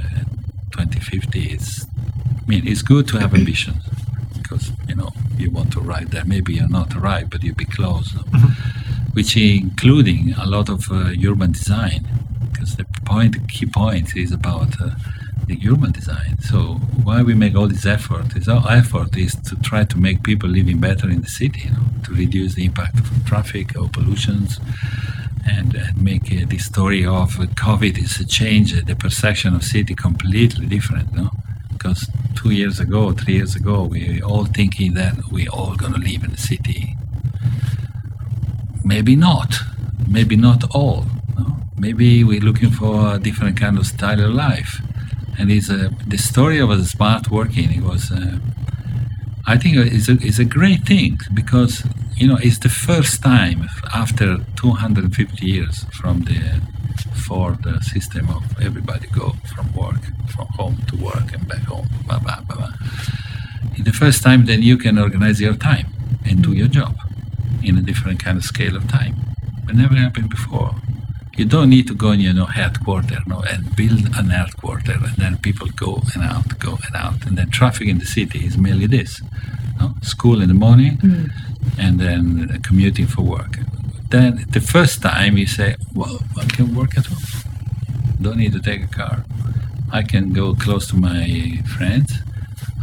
2050. 0.71 1.41
It's, 1.51 1.87
I 1.87 2.47
mean, 2.47 2.67
it's 2.67 2.83
good 2.83 3.09
to 3.09 3.19
have 3.19 3.35
ambition 3.35 3.75
because 4.35 4.71
you 4.89 4.95
know 4.97 5.11
you 5.43 5.51
want 5.51 5.73
to 5.73 5.81
arrive 5.81 6.11
there. 6.11 6.25
Maybe 6.25 6.55
you're 6.55 6.69
not 6.81 6.95
arrived, 6.97 7.31
but 7.31 7.43
you'll 7.43 7.65
be 7.67 7.73
close. 7.79 8.15
no? 8.15 8.23
Which 9.13 9.37
including 9.37 10.33
a 10.45 10.47
lot 10.47 10.69
of 10.69 10.81
uh, 10.91 11.13
urban 11.31 11.53
design, 11.53 12.01
because 12.51 12.77
the 12.77 12.87
point, 13.05 13.37
key 13.49 13.67
point, 13.67 14.17
is 14.17 14.33
about 14.33 14.81
uh, 14.81 14.91
the 15.47 15.59
urban 15.69 15.93
design. 15.93 16.39
So 16.41 16.59
why 17.07 17.23
we 17.23 17.35
make 17.35 17.55
all 17.55 17.69
this 17.69 17.85
effort 17.85 18.37
is 18.37 18.49
our 18.49 18.65
effort 18.71 19.17
is 19.17 19.35
to 19.49 19.57
try 19.57 19.85
to 19.85 19.99
make 19.99 20.23
people 20.23 20.49
living 20.49 20.79
better 20.81 21.11
in 21.11 21.21
the 21.21 21.29
city, 21.29 21.63
you 21.65 21.71
know, 21.71 21.87
to 22.05 22.13
reduce 22.13 22.55
the 22.55 22.65
impact 22.65 22.99
of 23.01 23.27
traffic 23.27 23.77
or 23.79 23.89
pollutions, 23.89 24.61
and, 25.45 25.75
and 25.75 26.01
make 26.01 26.33
uh, 26.33 26.47
the 26.47 26.59
story 26.59 27.05
of 27.05 27.39
uh, 27.39 27.47
COVID 27.67 27.99
is 27.99 28.21
a 28.21 28.27
change 28.27 28.77
uh, 28.77 28.81
the 28.87 28.95
perception 28.95 29.55
of 29.55 29.65
city 29.65 29.95
completely 29.95 30.67
different, 30.67 31.13
no? 31.13 31.31
Because 31.73 32.09
two 32.35 32.51
years 32.51 32.81
ago, 32.81 33.13
three 33.13 33.35
years 33.35 33.55
ago, 33.55 33.85
we 33.85 34.21
were 34.21 34.27
all 34.27 34.45
thinking 34.45 34.95
that 34.95 35.15
we 35.31 35.49
all 35.49 35.75
gonna 35.77 35.99
live 35.99 36.25
in 36.25 36.31
the 36.31 36.39
city. 36.39 36.97
Maybe 38.85 39.17
not. 39.17 39.55
Maybe 40.09 40.37
not 40.37 40.65
all. 40.75 41.07
No? 41.39 41.57
Maybe 41.77 42.25
we're 42.25 42.41
looking 42.41 42.71
for 42.71 43.15
a 43.15 43.19
different 43.19 43.57
kind 43.59 43.79
of 43.79 43.87
style 43.87 44.21
of 44.21 44.35
life 44.35 44.81
and 45.39 45.51
it's 45.51 45.71
a, 45.71 45.91
the 46.07 46.19
story 46.19 46.61
of 46.61 46.69
the 46.69 46.85
smart 46.85 47.31
working. 47.31 47.73
It 47.73 47.83
was, 47.83 48.11
uh, 48.11 48.39
I 49.47 49.57
think, 49.57 49.77
it's 49.77 50.09
a, 50.09 50.13
it's 50.21 50.39
a 50.39 50.45
great 50.45 50.85
thing 50.85 51.19
because 51.35 51.85
you 52.17 52.29
know 52.29 52.39
it's 52.41 52.59
the 52.59 52.69
first 52.69 53.23
time 53.23 53.69
after 53.95 54.39
250 54.57 55.47
years 55.47 55.85
from 55.93 56.21
the 56.21 56.61
Ford 57.33 57.67
uh, 57.67 57.81
system 57.81 58.29
of 58.29 58.45
everybody 58.61 59.07
go 59.09 59.33
from 59.55 59.73
work, 59.73 60.03
from 60.35 60.49
home 60.59 60.77
to 60.89 60.97
work 60.97 61.33
and 61.33 61.49
back 61.49 61.65
home. 61.73 61.89
Blah, 62.07 62.19
blah, 62.19 62.41
blah, 62.47 62.57
blah. 62.57 62.75
It's 63.73 63.85
the 63.85 63.97
first 64.03 64.23
time 64.23 64.45
then 64.45 64.61
you 64.61 64.77
can 64.77 64.99
organize 64.99 65.41
your 65.41 65.57
time 65.71 65.87
and 66.27 66.43
do 66.43 66.53
your 66.53 66.69
job 66.69 66.95
in 67.63 67.79
a 67.79 67.81
different 67.91 68.23
kind 68.23 68.37
of 68.37 68.45
scale 68.45 68.77
of 68.77 68.87
time. 68.87 69.15
It 69.67 69.75
never 69.75 69.95
happened 69.95 70.29
before. 70.29 70.75
You 71.39 71.47
don't 71.47 71.71
need 71.71 71.87
to 71.87 71.95
go 71.95 72.11
in, 72.13 72.21
you 72.21 72.35
know, 72.35 72.45
headquarter, 72.45 73.21
no, 73.27 73.39
and 73.51 73.75
build 73.75 74.05
an 74.19 74.29
headquarter, 74.29 74.99
and 75.09 75.17
then 75.17 75.39
people 75.39 75.69
go 75.69 76.03
and 76.15 76.23
out, 76.23 76.59
go 76.59 76.73
and 76.87 76.95
out, 76.95 77.25
and 77.27 77.39
then 77.39 77.49
traffic 77.49 77.89
in 77.89 77.99
the 77.99 78.05
city 78.19 78.41
is 78.45 78.59
merely 78.59 78.87
this: 78.87 79.23
no? 79.81 79.95
school 80.03 80.43
in 80.43 80.49
the 80.49 80.61
morning, 80.67 80.95
and 81.79 81.99
then 81.99 82.61
commuting 82.69 83.07
for 83.07 83.23
work. 83.23 83.55
Then 84.13 84.45
the 84.57 84.61
first 84.75 84.97
time 85.11 85.33
you 85.43 85.47
say, 85.47 85.71
"Well, 85.95 86.17
I 86.43 86.45
can 86.57 86.67
work 86.79 86.93
at 86.99 87.07
home. 87.07 87.27
Don't 88.25 88.39
need 88.43 88.53
to 88.59 88.63
take 88.71 88.83
a 88.91 88.93
car. 89.01 89.17
I 89.99 90.03
can 90.13 90.25
go 90.41 90.47
close 90.65 90.85
to 90.91 90.97
my 91.11 91.23
friends. 91.75 92.11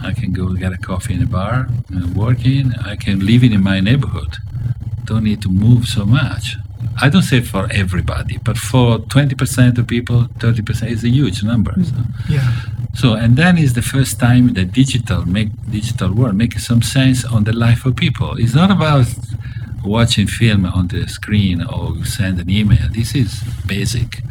I 0.09 0.11
can 0.19 0.29
go 0.39 0.45
get 0.63 0.71
a 0.79 0.81
coffee 0.89 1.13
in 1.17 1.21
a 1.29 1.31
bar, 1.39 1.57
uh, 1.95 2.07
working. 2.23 2.65
I 2.91 2.95
can 3.05 3.17
live 3.31 3.43
in 3.43 3.53
my 3.71 3.79
neighborhood. 3.89 4.33
Don't 5.09 5.25
need 5.29 5.41
to 5.45 5.51
move 5.65 5.81
so 5.97 6.03
much." 6.19 6.45
I 7.01 7.07
don't 7.09 7.27
say 7.33 7.41
for 7.41 7.67
everybody, 7.71 8.35
but 8.47 8.57
for 8.57 8.99
20% 8.99 9.77
of 9.77 9.87
people, 9.87 10.19
30% 10.39 10.91
is 10.91 11.03
a 11.03 11.09
huge 11.09 11.43
number. 11.43 11.73
So. 11.83 11.95
Yeah. 12.27 12.51
So, 12.93 13.13
and 13.13 13.37
then 13.37 13.57
is 13.57 13.73
the 13.73 13.81
first 13.81 14.19
time 14.19 14.53
that 14.55 14.67
digital 14.73 15.25
make 15.25 15.49
digital 15.71 16.11
world 16.11 16.35
make 16.35 16.53
some 16.59 16.81
sense 16.81 17.23
on 17.23 17.41
the 17.43 17.53
life 17.53 17.85
of 17.85 17.95
people. 17.95 18.31
It's 18.43 18.55
not 18.61 18.69
about 18.71 19.07
watching 19.89 20.27
film 20.27 20.65
on 20.65 20.87
the 20.87 21.07
screen 21.07 21.63
or 21.63 22.05
send 22.05 22.39
an 22.39 22.49
email. 22.49 22.87
This 22.91 23.15
is 23.15 23.41
basic, 23.65 24.21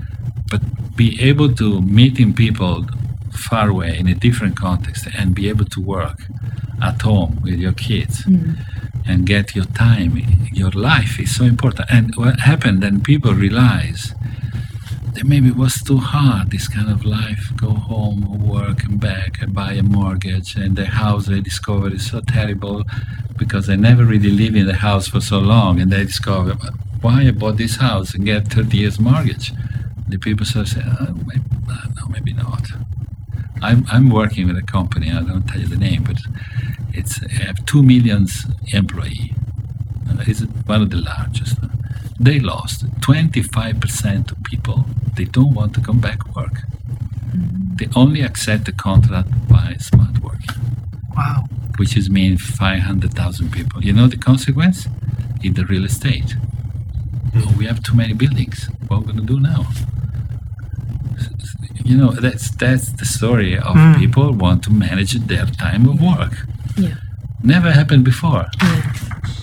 but 0.51 0.63
be 0.97 1.21
able 1.21 1.53
to 1.55 1.81
meeting 1.83 2.33
people 2.33 2.87
far 3.33 3.69
away 3.71 3.99
in 3.99 4.07
a 4.07 4.15
different 4.15 4.57
context 4.57 5.09
and 5.19 5.35
be 5.35 5.49
able 5.49 5.65
to 5.65 5.81
work 5.81 6.19
at 6.83 7.03
home 7.03 7.41
with 7.43 7.59
your 7.59 7.73
kids 7.73 8.25
mm. 8.25 8.57
and 9.07 9.27
get 9.27 9.57
your 9.57 9.65
time, 9.65 10.17
your 10.53 10.71
life 10.71 11.19
is 11.19 11.35
so 11.35 11.45
important. 11.45 11.89
And 11.91 12.15
what 12.15 12.41
happened 12.41 12.83
then 12.83 13.01
people 13.01 13.35
realize 13.35 14.15
that 15.19 15.27
maybe 15.27 15.49
it 15.49 15.57
was 15.57 15.83
too 15.83 15.97
hard, 15.99 16.51
this 16.53 16.69
kind 16.69 16.89
of 16.89 17.05
life, 17.05 17.51
go 17.57 17.71
home, 17.71 18.47
work 18.47 18.85
and 18.85 19.01
back 19.01 19.43
and 19.43 19.53
buy 19.53 19.73
a 19.73 19.83
mortgage 19.83 20.55
and 20.55 20.77
the 20.77 20.87
house 20.87 21.27
they 21.27 21.41
discovered 21.41 21.93
is 21.93 22.09
so 22.09 22.21
terrible 22.21 22.85
because 23.37 23.67
they 23.67 23.77
never 23.77 24.05
really 24.05 24.31
live 24.31 24.55
in 24.55 24.67
the 24.67 24.75
house 24.77 25.09
for 25.09 25.21
so 25.21 25.41
long 25.41 25.81
and 25.81 25.91
they 25.91 26.05
discover 26.05 26.53
why 27.01 27.23
I 27.27 27.33
bought 27.33 27.57
this 27.57 27.77
house 27.77 28.15
and 28.15 28.25
get 28.25 28.47
30 28.47 28.77
years 28.77 29.01
mortgage. 29.01 29.53
The 30.09 30.19
people 30.19 30.47
sort 30.47 30.69
of 30.69 30.73
say, 30.75 30.83
oh, 30.87 31.15
maybe, 31.27 31.43
uh, 31.69 31.87
no, 31.97 32.07
maybe 32.09 32.33
not. 32.33 32.69
I'm, 33.61 33.85
I'm 33.91 34.11
working 34.11 34.47
with 34.47 34.57
a 34.57 34.63
company, 34.63 35.11
I 35.11 35.21
don't 35.23 35.49
tell 35.49 35.61
you 35.61 35.67
the 35.67 35.77
name, 35.77 36.05
but 36.05 36.19
it's 36.93 37.21
I 37.25 37.33
have 37.47 37.67
two 37.67 37.83
millions 37.83 38.47
employee. 38.73 39.35
Uh, 40.09 40.23
It's 40.29 40.43
one 40.67 40.83
of 40.83 40.91
the 40.91 40.99
largest. 40.99 41.59
They 42.21 42.41
lost 42.41 42.85
25% 43.01 44.33
of 44.33 44.43
people. 44.45 44.85
They 45.17 45.25
don't 45.25 45.55
want 45.55 45.75
to 45.75 45.81
come 45.81 46.01
back 46.01 46.35
work. 46.37 46.63
They 47.79 47.89
only 47.95 48.23
accept 48.23 48.65
the 48.65 48.73
contract 48.73 49.29
by 49.49 49.77
smart 49.79 50.19
working, 50.23 50.57
Wow. 51.17 51.45
which 51.77 51.97
is 51.97 52.11
mean 52.11 52.37
500,000 52.39 53.53
people. 53.53 53.85
You 53.85 53.93
know 53.93 54.09
the 54.09 54.17
consequence? 54.17 54.89
In 55.43 55.55
the 55.55 55.65
real 55.65 55.85
estate. 55.85 56.35
Oh, 57.37 57.55
we 57.57 57.67
have 57.67 57.81
too 57.85 57.95
many 57.95 58.15
buildings. 58.15 58.69
What 58.89 58.97
are 58.97 59.01
we 59.01 59.07
going 59.13 59.19
to 59.27 59.33
do 59.35 59.39
now? 59.39 59.67
You 61.85 61.97
know, 61.97 62.11
that's 62.13 62.51
that's 62.51 62.91
the 62.93 63.05
story 63.07 63.57
of 63.57 63.75
Mm. 63.77 63.99
people 63.99 64.33
want 64.35 64.63
to 64.65 64.71
manage 64.73 65.13
their 65.27 65.47
time 65.47 65.89
of 65.89 66.01
work. 66.01 66.35
Yeah. 66.77 66.97
Never 67.43 67.71
happened 67.73 68.05
before. 68.05 68.47
Yeah. 68.63 68.83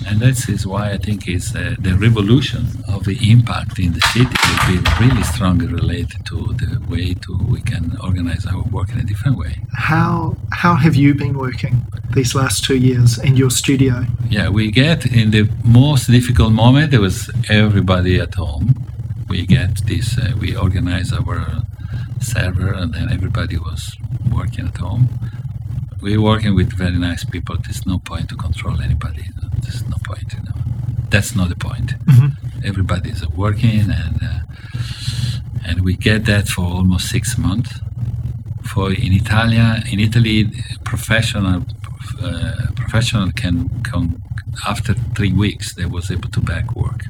And 0.08 0.20
that 0.20 0.48
is 0.50 0.68
why 0.68 0.92
I 0.92 0.98
think 0.98 1.28
it's 1.28 1.56
uh, 1.56 1.76
the 1.80 1.96
revolution 1.98 2.68
of 2.88 3.06
the 3.06 3.18
impact 3.32 3.80
in 3.80 3.94
the 3.94 4.02
city 4.14 4.36
will 4.46 4.66
be 4.74 5.06
really 5.06 5.24
strongly 5.24 5.68
related 5.68 6.26
to 6.28 6.38
the 6.62 6.80
way 6.88 7.16
to 7.24 7.38
we 7.50 7.62
can 7.62 7.98
organize 8.04 8.46
our 8.46 8.64
work 8.64 8.90
in 8.92 9.00
a 9.00 9.04
different 9.04 9.38
way. 9.38 9.56
How 9.74 10.38
how 10.52 10.76
have 10.76 10.96
you 10.96 11.14
been 11.16 11.38
working 11.38 11.86
these 12.14 12.36
last 12.36 12.64
two 12.64 12.78
years 12.78 13.18
in 13.18 13.36
your 13.36 13.50
studio? 13.50 14.06
Yeah, 14.30 14.50
we 14.50 14.72
get 14.72 15.06
in 15.06 15.32
the 15.32 15.50
most 15.64 16.08
difficult 16.10 16.54
moment. 16.54 16.92
There 16.92 17.02
was 17.02 17.30
everybody 17.50 18.20
at 18.20 18.36
home. 18.36 18.76
We 19.28 19.46
get 19.46 19.86
this. 19.88 20.18
Uh, 20.18 20.34
we 20.40 20.56
organize 20.56 21.12
our 21.12 21.64
server, 22.22 22.72
and 22.74 22.94
then 22.94 23.12
everybody 23.12 23.58
was 23.58 23.98
working 24.32 24.68
at 24.68 24.78
home. 24.78 25.10
We're 26.06 26.22
working 26.22 26.54
with 26.60 26.72
very 26.84 27.00
nice 27.10 27.24
people. 27.36 27.56
There's 27.64 27.84
no 27.94 27.98
point 27.98 28.26
to 28.30 28.36
control 28.36 28.80
anybody. 28.88 29.26
There's 29.64 29.82
no 29.94 29.98
point. 30.10 30.28
You 30.36 30.42
know, 30.48 30.58
that's 31.14 31.32
not 31.40 31.48
the 31.54 31.56
point. 31.70 31.90
Mhm. 32.06 32.30
Everybody 32.64 33.10
is 33.16 33.22
working, 33.46 33.86
and 34.04 34.18
uh, 34.32 34.42
and 35.68 35.76
we 35.88 35.94
get 36.10 36.20
that 36.32 36.46
for 36.48 36.66
almost 36.78 37.06
six 37.16 37.24
months. 37.48 37.72
For 38.72 38.86
in 39.06 39.12
Italia, 39.22 39.68
in 39.92 40.00
Italy, 40.00 40.38
professional 40.92 41.58
uh, 42.28 42.68
professional 42.82 43.28
can 43.42 43.56
come 43.92 44.08
after 44.72 44.94
three 45.18 45.34
weeks. 45.46 45.66
They 45.78 45.88
was 45.98 46.06
able 46.16 46.30
to 46.38 46.42
back 46.52 46.66
work 46.84 47.02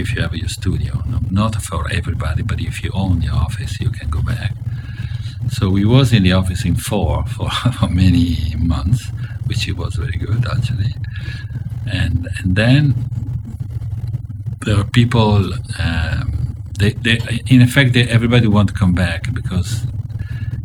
if 0.00 0.06
you 0.14 0.22
have 0.24 0.34
your 0.42 0.52
studio. 0.60 0.92
No, 1.12 1.18
not 1.40 1.52
for 1.68 1.80
everybody, 1.98 2.42
but 2.50 2.58
if 2.60 2.74
you 2.84 2.90
own 3.02 3.14
the 3.24 3.30
office, 3.44 3.72
you 3.82 3.90
can 3.98 4.08
go 4.16 4.22
back. 4.22 4.52
So 5.56 5.70
we 5.70 5.84
was 5.84 6.12
in 6.12 6.22
the 6.24 6.32
office 6.32 6.64
in 6.64 6.74
four 6.74 7.24
for 7.36 7.48
many 7.88 8.54
months, 8.58 9.00
which 9.46 9.68
it 9.68 9.76
was 9.76 9.94
very 9.94 10.18
good 10.26 10.42
actually. 10.54 10.94
And 11.86 12.28
and 12.38 12.56
then 12.56 12.94
there 14.64 14.78
are 14.78 14.84
people. 15.00 15.52
Um, 15.78 16.56
they, 16.76 16.90
they, 17.04 17.18
in 17.46 17.62
effect, 17.62 17.92
they, 17.92 18.02
everybody 18.08 18.48
want 18.48 18.68
to 18.70 18.74
come 18.74 18.94
back 18.94 19.32
because 19.32 19.86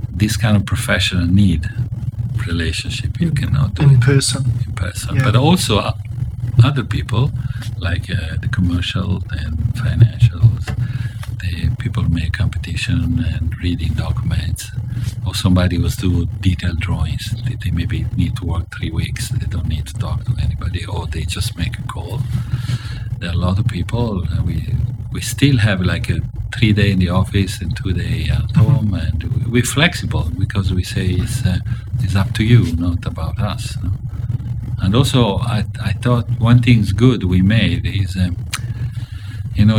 this 0.09 0.35
kind 0.37 0.57
of 0.57 0.65
professional 0.65 1.27
need 1.27 1.67
relationship. 2.47 3.19
You 3.19 3.31
cannot 3.31 3.75
do 3.75 3.83
In 3.83 3.89
it 3.95 4.01
person. 4.01 4.43
in 4.65 4.73
person, 4.73 5.15
Yeah. 5.17 5.23
but 5.25 5.35
also 5.35 5.77
uh, 5.77 5.93
other 6.63 6.83
people 6.83 7.31
like 7.77 8.09
uh, 8.09 8.37
the 8.41 8.47
commercial 8.51 9.21
and 9.31 9.57
financials. 9.75 10.48
People 11.79 12.03
make 12.09 12.33
competition 12.33 13.23
and 13.33 13.57
reading 13.63 13.93
documents, 13.93 14.69
or 15.25 15.33
somebody 15.33 15.77
was 15.77 15.95
do 15.95 16.25
detailed 16.41 16.79
drawings. 16.79 17.25
They, 17.45 17.55
they 17.63 17.71
maybe 17.71 18.05
need 18.15 18.35
to 18.37 18.45
work 18.45 18.65
three 18.77 18.91
weeks. 18.91 19.29
They 19.29 19.47
don't 19.47 19.67
need 19.67 19.87
to 19.87 19.93
talk 19.93 20.25
to 20.25 20.33
anybody, 20.43 20.85
or 20.85 21.07
they 21.07 21.21
just 21.23 21.57
make 21.57 21.79
a 21.79 21.83
call. 21.83 22.19
There 23.19 23.29
are 23.29 23.33
a 23.33 23.37
lot 23.47 23.59
of 23.59 23.67
people. 23.67 24.25
We 24.45 24.75
we 25.11 25.21
still 25.21 25.57
have 25.57 25.81
like 25.81 26.09
a 26.09 26.19
three 26.55 26.73
day 26.73 26.91
in 26.91 26.99
the 26.99 27.09
office 27.09 27.61
and 27.61 27.75
two 27.75 27.93
day 27.93 28.29
at 28.29 28.55
home, 28.55 28.93
and 28.93 29.23
we- 29.23 29.51
we're 29.53 29.63
flexible 29.79 30.29
because 30.37 30.73
we 30.73 30.83
say 30.83 31.05
it's 31.23 31.45
uh, 31.45 31.59
it's 32.03 32.15
up 32.15 32.33
to 32.33 32.43
you, 32.43 32.75
not 32.75 33.05
about 33.05 33.39
us. 33.39 33.77
And 34.81 34.95
also, 34.95 35.37
I, 35.39 35.65
I 35.81 35.91
thought 35.93 36.25
one 36.39 36.61
thing's 36.61 36.93
good 36.93 37.23
we 37.25 37.41
made 37.41 37.85
is, 37.85 38.15
um, 38.15 38.37
you 39.59 39.65
know, 39.65 39.75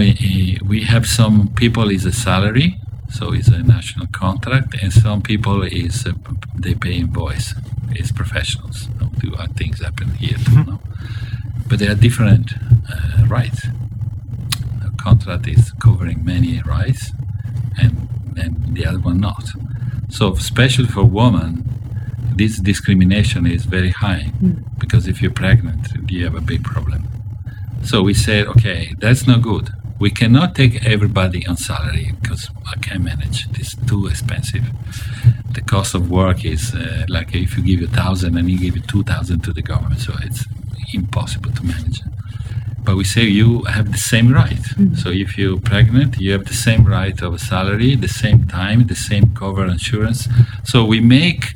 we 0.68 0.82
have 0.82 1.06
some 1.06 1.48
people 1.54 1.90
is 1.90 2.04
a 2.04 2.12
salary, 2.12 2.78
so 3.08 3.32
it's 3.32 3.48
a 3.48 3.62
national 3.62 4.08
contract, 4.08 4.74
and 4.82 4.92
some 4.92 5.22
people 5.22 5.62
is 5.62 6.06
uh, 6.06 6.12
they 6.54 6.74
pay 6.74 6.96
invoice, 6.98 7.54
it's 7.90 8.12
professionals. 8.12 8.88
No? 9.00 9.06
Do 9.18 9.34
uh, 9.36 9.46
things 9.56 9.80
happen 9.80 10.10
here 10.16 10.36
too, 10.36 10.64
no? 10.64 10.80
But 11.66 11.78
there 11.78 11.90
are 11.90 11.94
different 11.94 12.52
uh, 12.92 13.24
rights. 13.26 13.68
A 14.84 14.90
contract 15.02 15.48
is 15.48 15.72
covering 15.72 16.26
many 16.26 16.60
rights, 16.60 17.12
and 17.78 18.06
and 18.36 18.76
the 18.76 18.84
other 18.84 19.00
one 19.00 19.18
not. 19.18 19.48
So, 20.10 20.34
especially 20.34 20.88
for 20.88 21.04
women, 21.04 21.64
this 22.36 22.58
discrimination 22.58 23.46
is 23.46 23.64
very 23.64 23.92
high 23.92 24.32
because 24.78 25.06
if 25.06 25.22
you're 25.22 25.32
pregnant, 25.32 25.88
you 26.10 26.24
have 26.24 26.34
a 26.34 26.42
big 26.42 26.64
problem. 26.64 27.08
So 27.84 28.02
we 28.02 28.14
said, 28.14 28.46
okay, 28.46 28.94
that's 28.98 29.26
not 29.26 29.42
good. 29.42 29.70
We 29.98 30.10
cannot 30.10 30.54
take 30.54 30.86
everybody 30.86 31.46
on 31.46 31.56
salary 31.56 32.12
because 32.20 32.48
I 32.66 32.78
can't 32.78 33.04
manage. 33.04 33.46
It's 33.58 33.74
too 33.86 34.06
expensive. 34.06 34.64
The 35.52 35.60
cost 35.60 35.94
of 35.94 36.10
work 36.10 36.44
is 36.44 36.74
uh, 36.74 37.04
like 37.08 37.34
if 37.34 37.56
you 37.56 37.62
give 37.62 37.82
a 37.82 37.92
thousand 37.94 38.38
and 38.38 38.48
you 38.50 38.58
give 38.58 38.76
it 38.76 38.88
two 38.88 39.02
thousand 39.02 39.42
to 39.44 39.52
the 39.52 39.62
government, 39.62 40.00
so 40.00 40.14
it's 40.22 40.46
impossible 40.94 41.52
to 41.52 41.64
manage. 41.64 42.00
But 42.82 42.96
we 42.96 43.04
say 43.04 43.24
you 43.24 43.64
have 43.64 43.92
the 43.92 43.98
same 43.98 44.32
right. 44.32 44.64
So 44.96 45.10
if 45.10 45.36
you're 45.36 45.60
pregnant, 45.60 46.18
you 46.18 46.32
have 46.32 46.46
the 46.46 46.54
same 46.54 46.84
right 46.84 47.20
of 47.20 47.34
a 47.34 47.38
salary, 47.38 47.94
the 47.94 48.08
same 48.08 48.46
time, 48.46 48.86
the 48.86 48.94
same 48.94 49.34
cover 49.34 49.66
insurance. 49.66 50.28
So 50.64 50.84
we 50.84 51.00
make 51.00 51.52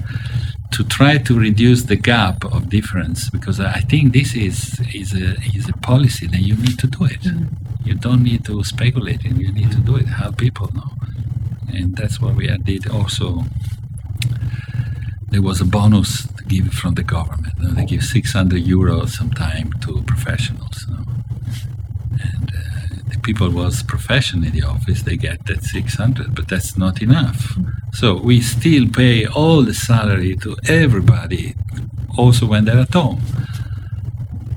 to 0.73 0.85
try 0.85 1.19
to 1.19 1.39
reduce 1.39 1.83
the 1.85 1.97
gap 1.97 2.45
of 2.45 2.69
difference 2.69 3.31
because 3.31 3.61
I 3.61 3.81
think 3.81 4.13
this 4.13 4.35
is 4.35 4.81
is 4.93 5.13
a 5.15 5.37
is 5.55 5.69
a 5.69 5.73
policy 5.75 6.27
that 6.27 6.41
you 6.41 6.57
need 6.57 6.79
to 6.81 6.87
do 6.87 7.05
it. 7.05 7.21
Mm. 7.23 7.49
You 7.85 7.95
don't 7.95 8.23
need 8.23 8.45
to 8.47 8.65
speculate 8.65 9.25
and 9.25 9.41
you 9.41 9.53
need 9.53 9.71
to 9.73 9.79
do 9.79 9.97
it. 9.97 10.07
Help 10.07 10.39
people 10.39 10.71
know, 10.75 10.91
and 11.69 11.97
that's 11.97 12.21
what 12.21 12.35
we 12.35 12.47
did. 12.59 12.89
Also, 12.89 13.45
there 15.31 15.43
was 15.43 15.61
a 15.61 15.65
bonus 15.65 16.27
to 16.27 16.45
give 16.45 16.69
from 16.73 16.95
the 16.95 17.03
government. 17.03 17.55
you 17.59 17.65
know, 17.65 17.75
they 17.75 17.85
give 17.85 18.03
600 18.03 18.63
euros 18.65 19.11
sometime 19.11 19.73
to 19.83 20.03
professionals. 20.03 20.87
you 20.89 20.95
know. 20.95 21.14
People 23.25 23.51
was 23.51 23.83
profession 23.83 24.45
in 24.45 24.53
the 24.53 24.63
office, 24.63 25.03
they 25.03 25.17
get 25.17 25.47
that 25.47 25.65
600, 25.65 26.35
but 26.35 26.47
that's 26.49 26.77
not 26.77 27.01
enough. 27.03 27.57
So 27.93 28.17
we 28.17 28.41
still 28.41 28.87
pay 28.89 29.27
all 29.27 29.63
the 29.63 29.75
salary 29.75 30.37
to 30.43 30.57
everybody, 30.69 31.55
also 32.19 32.47
when 32.47 32.67
they're 32.67 32.81
at 32.81 32.93
home, 32.93 33.23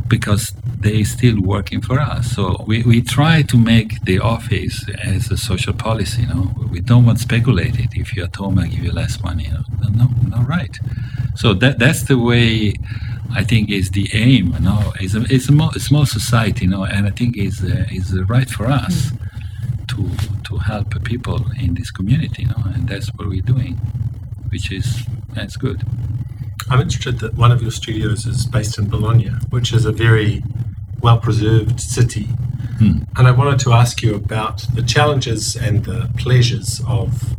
because 0.08 0.53
they 0.80 1.03
still 1.03 1.41
working 1.41 1.82
for 1.82 1.99
us. 1.99 2.32
So 2.36 2.63
we, 2.67 2.84
we 2.84 3.01
try 3.01 3.41
to 3.43 3.58
make 3.58 4.03
the 4.03 4.19
office 4.19 4.86
as 5.03 5.32
a 5.32 5.38
social 5.38 5.73
policy. 5.73 6.21
You 6.23 6.27
know, 6.27 6.51
we 6.69 6.80
don't 6.82 7.06
want 7.06 7.19
speculated. 7.19 7.88
If 7.93 8.15
you're 8.15 8.25
at 8.25 8.36
home, 8.36 8.60
I 8.60 8.67
give 8.67 8.84
you 8.84 8.91
less 8.91 9.21
money. 9.21 9.45
You 9.45 9.51
know? 9.51 9.63
No, 9.89 10.08
no, 10.27 10.43
right. 10.43 10.77
So 11.36 11.53
that 11.56 11.80
that's 11.80 12.03
the 12.03 12.17
way. 12.17 12.73
I 13.31 13.43
think 13.43 13.69
is 13.69 13.91
the 13.91 14.09
aim. 14.13 14.53
You 14.53 14.59
know, 14.59 14.93
it's 14.99 15.15
a 15.15 15.23
it's 15.29 15.49
a, 15.49 15.79
small 15.79 16.05
society. 16.05 16.65
You 16.65 16.71
know, 16.71 16.83
and 16.83 17.07
I 17.07 17.11
think 17.11 17.37
is 17.37 17.63
uh, 17.63 17.85
is 17.91 18.17
right 18.27 18.49
for 18.49 18.65
us 18.65 19.11
to 19.89 20.09
to 20.47 20.57
help 20.57 21.03
people 21.03 21.45
in 21.59 21.75
this 21.75 21.91
community. 21.91 22.43
You 22.43 22.49
know, 22.49 22.63
and 22.73 22.87
that's 22.87 23.07
what 23.15 23.27
we're 23.27 23.41
doing, 23.41 23.75
which 24.49 24.71
is 24.71 25.03
that's 25.33 25.57
good. 25.57 25.83
I'm 26.69 26.81
interested 26.81 27.19
that 27.19 27.35
one 27.35 27.51
of 27.51 27.61
your 27.61 27.71
studios 27.71 28.25
is 28.25 28.45
based 28.45 28.77
in 28.77 28.89
Bologna, 28.89 29.29
which 29.49 29.71
is 29.73 29.85
a 29.85 29.91
very 29.91 30.43
well 31.01 31.19
preserved 31.19 31.79
city. 31.79 32.27
Hmm. 32.79 33.03
And 33.15 33.27
I 33.27 33.31
wanted 33.31 33.59
to 33.61 33.73
ask 33.73 34.01
you 34.01 34.15
about 34.15 34.65
the 34.73 34.83
challenges 34.83 35.55
and 35.55 35.85
the 35.85 36.09
pleasures 36.17 36.81
of 36.87 37.35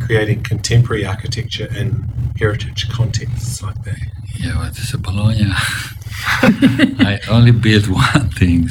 creating 0.00 0.42
contemporary 0.42 1.04
architecture 1.04 1.68
in 1.76 2.13
heritage 2.38 2.88
contexts 2.90 3.62
like 3.62 3.82
that. 3.84 3.98
Yeah, 4.38 4.58
well, 4.58 4.68
it's 4.68 4.92
a 4.92 4.98
Bologna. 4.98 5.46
I 5.50 7.20
only 7.30 7.52
built 7.52 7.88
one 7.88 8.30
thing 8.30 8.68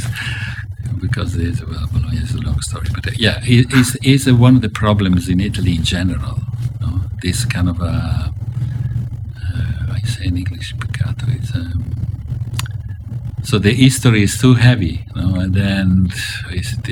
because 0.99 1.36
it's 1.36 1.62
well, 1.65 1.88
Bologna 1.91 2.17
is 2.17 2.34
a 2.34 2.41
long 2.41 2.60
story. 2.62 2.88
But 2.93 3.08
uh, 3.08 3.12
yeah, 3.15 3.39
it, 3.43 3.67
it's, 3.71 3.97
it's 4.02 4.28
uh, 4.28 4.36
one 4.36 4.56
of 4.56 4.62
the 4.62 4.69
problems 4.69 5.30
in 5.30 5.39
Italy 5.39 5.76
in 5.76 5.84
general. 5.84 6.39
you 6.82 6.88
know, 6.88 7.02
This 7.21 7.45
kind 7.45 7.69
of 7.69 7.80
uh, 7.82 7.86
uh, 7.86 8.32
I 9.91 9.99
say 10.06 10.26
in 10.26 10.38
English, 10.38 10.76
peccato. 10.76 11.34
It's 11.36 11.54
um, 11.56 11.84
so 13.43 13.60
the 13.60 13.71
history 13.73 14.23
is 14.23 14.39
too 14.39 14.54
heavy, 14.56 15.06
you 15.15 15.21
know, 15.21 15.36
and 15.39 15.54
then 15.54 16.12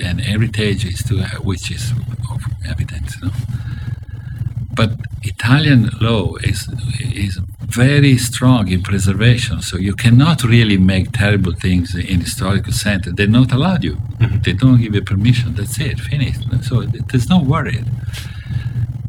and 0.04 0.22
heritage 0.22 0.86
is 0.86 1.02
too, 1.04 1.22
which 1.44 1.72
is 1.72 1.92
of 2.30 2.42
evidence, 2.68 3.16
you 3.22 3.28
know. 3.28 3.34
But 4.82 4.94
Italian 5.22 5.92
law 6.02 6.38
is 6.52 6.60
is 7.24 7.40
very 7.82 8.18
strong 8.18 8.64
in 8.76 8.82
preservation, 8.82 9.62
so 9.62 9.78
you 9.78 9.94
cannot 9.94 10.38
really 10.44 10.80
make 10.94 11.06
terrible 11.12 11.54
things 11.66 11.94
in 11.94 12.22
historical 12.22 12.74
center. 12.74 13.12
They're 13.12 13.38
not 13.42 13.52
allowed 13.58 13.84
you. 13.84 13.96
Mm-hmm. 13.98 14.42
They 14.46 14.54
don't 14.54 14.80
give 14.84 14.96
you 14.96 15.04
permission. 15.14 15.54
That's 15.54 15.78
it, 15.80 16.00
finished. 16.00 16.42
So 16.68 16.76
there's 17.10 17.30
no 17.30 17.40
worry. 17.54 17.80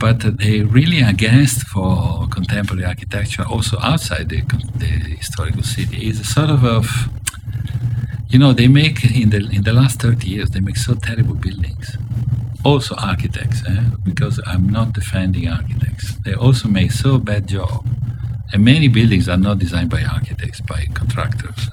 But 0.02 0.18
they 0.40 0.61
really 0.61 1.00
against 1.00 1.58
for 1.72 2.28
contemporary 2.28 2.85
architecture, 2.85 3.44
also 3.54 3.74
outside 3.80 4.28
the, 4.28 4.40
the 4.82 4.92
historical 5.22 5.62
city, 5.62 5.98
is 6.11 6.20
a 6.20 6.28
sort 6.37 6.50
of 6.50 6.62
of 6.64 6.85
you 8.28 8.38
know 8.38 8.52
they 8.52 8.68
make 8.68 8.98
in 9.22 9.30
the 9.30 9.40
in 9.56 9.62
the 9.62 9.72
last 9.72 10.02
30 10.02 10.28
years 10.35 10.50
they 10.50 10.61
make 10.61 10.76
so 10.76 10.92
terrible 11.08 11.37
buildings 11.46 11.96
also 12.64 12.94
architects 12.96 13.62
eh? 13.68 13.83
because 14.05 14.40
i'm 14.46 14.68
not 14.68 14.92
defending 14.92 15.48
architects. 15.48 16.16
They 16.25 16.35
also 16.35 16.68
make 16.68 16.92
so 16.92 17.18
bad 17.18 17.48
job. 17.48 17.87
And 18.53 18.64
many 18.64 18.88
buildings 18.88 19.29
are 19.29 19.37
not 19.37 19.59
designed 19.59 19.90
by 19.90 20.03
architects 20.05 20.61
by 20.61 20.87
contractors. 20.94 21.70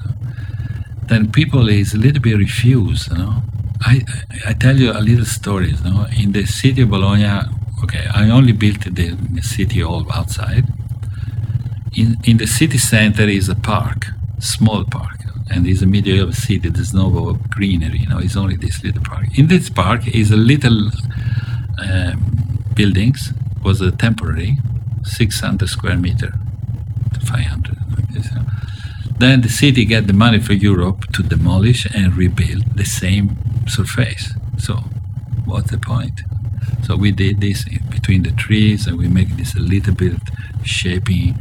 Then 1.07 1.31
people 1.31 1.67
is 1.69 1.93
a 1.93 1.97
little 1.97 2.21
bit 2.21 2.37
refused 2.37 3.11
you 3.11 3.17
know? 3.17 3.43
I 3.81 4.01
i 4.45 4.53
tell 4.53 4.77
you 4.77 4.91
a 4.91 5.01
little 5.09 5.25
story 5.25 5.71
you 5.71 5.83
know? 5.83 6.05
In 6.17 6.31
the 6.31 6.45
city 6.45 6.81
of 6.81 6.89
bologna 6.89 7.41
okay 7.83 8.05
i 8.13 8.29
only 8.29 8.53
built 8.53 8.81
the, 8.81 9.07
the 9.37 9.41
city 9.41 9.83
all 9.83 10.05
outside. 10.13 10.65
In 11.95 12.17
in 12.23 12.37
the 12.37 12.47
city 12.47 12.77
center 12.77 13.27
is 13.39 13.49
a 13.49 13.55
park 13.55 14.07
small 14.39 14.83
park 14.85 15.18
and 15.51 15.67
it's 15.67 15.81
a 15.81 15.85
medieval 15.85 16.31
city 16.31 16.69
there's 16.69 16.93
no 16.93 17.37
greenery 17.49 17.99
you 17.99 18.07
know 18.07 18.19
it's 18.19 18.37
only 18.37 18.55
this 18.55 18.83
little 18.83 19.03
park. 19.03 19.25
In 19.37 19.47
this 19.47 19.69
park 19.69 20.07
is 20.07 20.31
a 20.31 20.37
little 20.37 20.89
um, 21.83 22.63
buildings 22.73 23.33
was 23.63 23.81
a 23.81 23.91
temporary 23.91 24.57
600 25.03 25.67
square 25.67 25.97
meter 25.97 26.33
500 27.23 27.77
like 27.95 28.07
this, 28.09 28.31
uh. 28.31 28.43
then 29.19 29.41
the 29.41 29.49
city 29.49 29.85
get 29.85 30.07
the 30.07 30.13
money 30.13 30.39
for 30.39 30.53
europe 30.53 31.05
to 31.13 31.21
demolish 31.21 31.85
and 31.93 32.15
rebuild 32.15 32.63
the 32.75 32.85
same 32.85 33.37
surface. 33.67 34.33
So 34.57 34.75
what's 35.45 35.71
the 35.71 35.77
point? 35.77 36.21
So 36.83 36.95
we 36.95 37.11
did 37.11 37.39
this 37.39 37.65
between 37.89 38.23
the 38.23 38.31
trees 38.31 38.87
and 38.87 38.97
we 38.97 39.07
make 39.07 39.29
this 39.37 39.55
a 39.55 39.59
little 39.59 39.93
bit 39.93 40.13
shaping. 40.63 41.37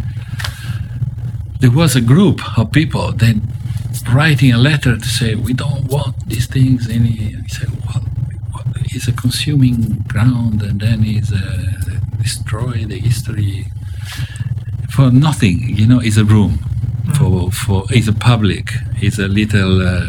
There 1.60 1.70
was 1.70 1.96
a 1.96 2.00
group 2.00 2.58
of 2.58 2.70
people 2.70 3.12
then 3.12 3.52
writing 4.14 4.52
a 4.52 4.58
letter 4.58 4.96
to 4.96 5.04
say 5.04 5.34
we 5.34 5.52
don't 5.52 5.84
want 5.84 6.14
these 6.28 6.46
things 6.46 6.88
any 6.88 7.10
he 7.10 7.48
said 7.48 7.68
well 7.86 8.04
it's 8.94 9.06
a 9.08 9.12
consuming 9.12 10.04
ground 10.08 10.62
and 10.62 10.80
then 10.80 11.02
it's 11.04 11.32
uh, 11.32 11.98
destroy 12.22 12.84
the 12.84 12.98
history 12.98 13.66
for 14.90 15.10
nothing 15.10 15.60
you 15.76 15.86
know 15.86 16.00
it's 16.00 16.16
a 16.16 16.24
room 16.24 16.58
for 17.14 17.50
for 17.52 17.84
it's 17.90 18.08
a 18.08 18.12
public 18.12 18.70
it's 19.00 19.18
a 19.18 19.28
little 19.28 19.82
uh, 19.82 20.06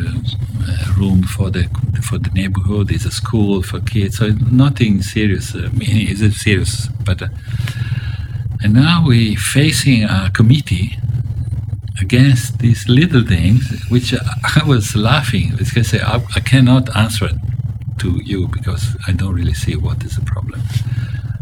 uh, 0.67 0.93
room 0.97 1.23
for 1.23 1.49
the 1.49 1.63
for 2.01 2.17
the 2.17 2.29
neighborhood 2.33 2.91
it's 2.91 3.05
a 3.05 3.11
school 3.11 3.61
for 3.61 3.79
kids 3.81 4.17
so 4.17 4.29
nothing 4.51 5.01
serious 5.01 5.55
I 5.55 5.67
mean, 5.69 6.07
it's 6.09 6.21
a 6.21 6.31
serious 6.31 6.87
but 7.05 7.21
uh, 7.21 7.27
and 8.61 8.73
now 8.73 9.03
we're 9.05 9.37
facing 9.37 10.03
a 10.03 10.29
committee 10.33 10.97
against 12.01 12.59
these 12.59 12.87
little 12.87 13.23
things, 13.23 13.63
which 13.89 14.13
I 14.13 14.63
was 14.65 14.95
laughing 14.95 15.55
because 15.57 15.77
I, 15.77 15.81
say, 15.81 15.99
I, 16.01 16.23
I 16.35 16.39
cannot 16.39 16.95
answer 16.95 17.29
to 17.99 18.21
you 18.23 18.47
because 18.47 18.95
I 19.07 19.11
don't 19.11 19.33
really 19.33 19.53
see 19.53 19.75
what 19.75 20.03
is 20.03 20.15
the 20.15 20.21
problem. 20.23 20.61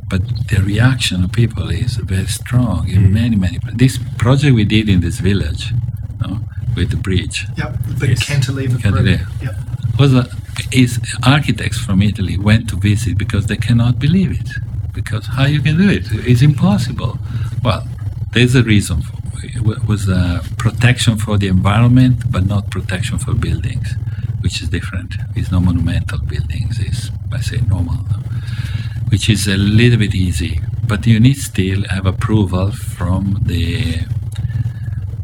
But 0.10 0.22
the 0.48 0.62
reaction 0.62 1.24
of 1.24 1.32
people 1.32 1.70
is 1.70 1.98
very 1.98 2.28
strong 2.28 2.88
in 2.88 3.06
hmm. 3.06 3.14
many, 3.14 3.36
many. 3.36 3.60
This 3.74 4.00
project 4.18 4.56
we 4.56 4.64
did 4.64 4.88
in 4.90 5.02
this 5.02 5.20
village, 5.20 5.74
no, 6.22 6.40
with 6.76 6.92
the 6.92 6.98
bridge, 6.98 7.46
Yep, 7.58 7.78
the 7.88 8.08
big 8.08 8.20
cantilever. 8.20 8.78
Cantilever. 8.78 9.04
bridge. 9.04 9.42
Yep. 9.42 9.56
was 10.00 10.14
a, 10.14 10.30
is 10.72 11.00
architects 11.26 11.78
from 11.78 12.02
Italy 12.02 12.38
went 12.38 12.70
to 12.70 12.78
visit 12.78 13.18
because 13.18 13.48
they 13.48 13.58
cannot 13.58 14.00
believe 14.00 14.32
it. 14.32 14.50
Because 14.94 15.28
how 15.28 15.46
you 15.46 15.62
can 15.62 15.78
do 15.78 15.90
it? 15.90 16.08
It's 16.12 16.42
impossible. 16.42 17.20
Well, 17.64 17.88
there's 18.34 18.56
a 18.56 18.64
reason. 18.64 19.02
For, 19.02 19.14
it 19.14 19.18
wa- 19.18 19.27
was 19.88 20.08
a 20.08 20.42
protection 20.58 21.18
for 21.18 21.38
the 21.38 21.48
environment, 21.48 22.32
but 22.32 22.46
not 22.46 22.70
protection 22.70 23.18
for 23.18 23.34
buildings, 23.34 23.96
which 24.42 24.62
is 24.62 24.70
different. 24.70 25.16
It's 25.36 25.52
not 25.52 25.64
monumental 25.64 26.20
buildings. 26.20 26.80
It's 26.80 27.12
I 27.32 27.42
say 27.42 27.58
normal, 27.68 27.98
which 29.10 29.30
is 29.30 29.48
a 29.48 29.58
little 29.58 30.00
bit 30.00 30.16
easy. 30.16 30.62
But 30.88 31.06
you 31.06 31.20
need 31.20 31.38
still 31.38 31.84
have 31.90 32.06
approval 32.06 32.72
from 32.72 33.42
the 33.46 34.06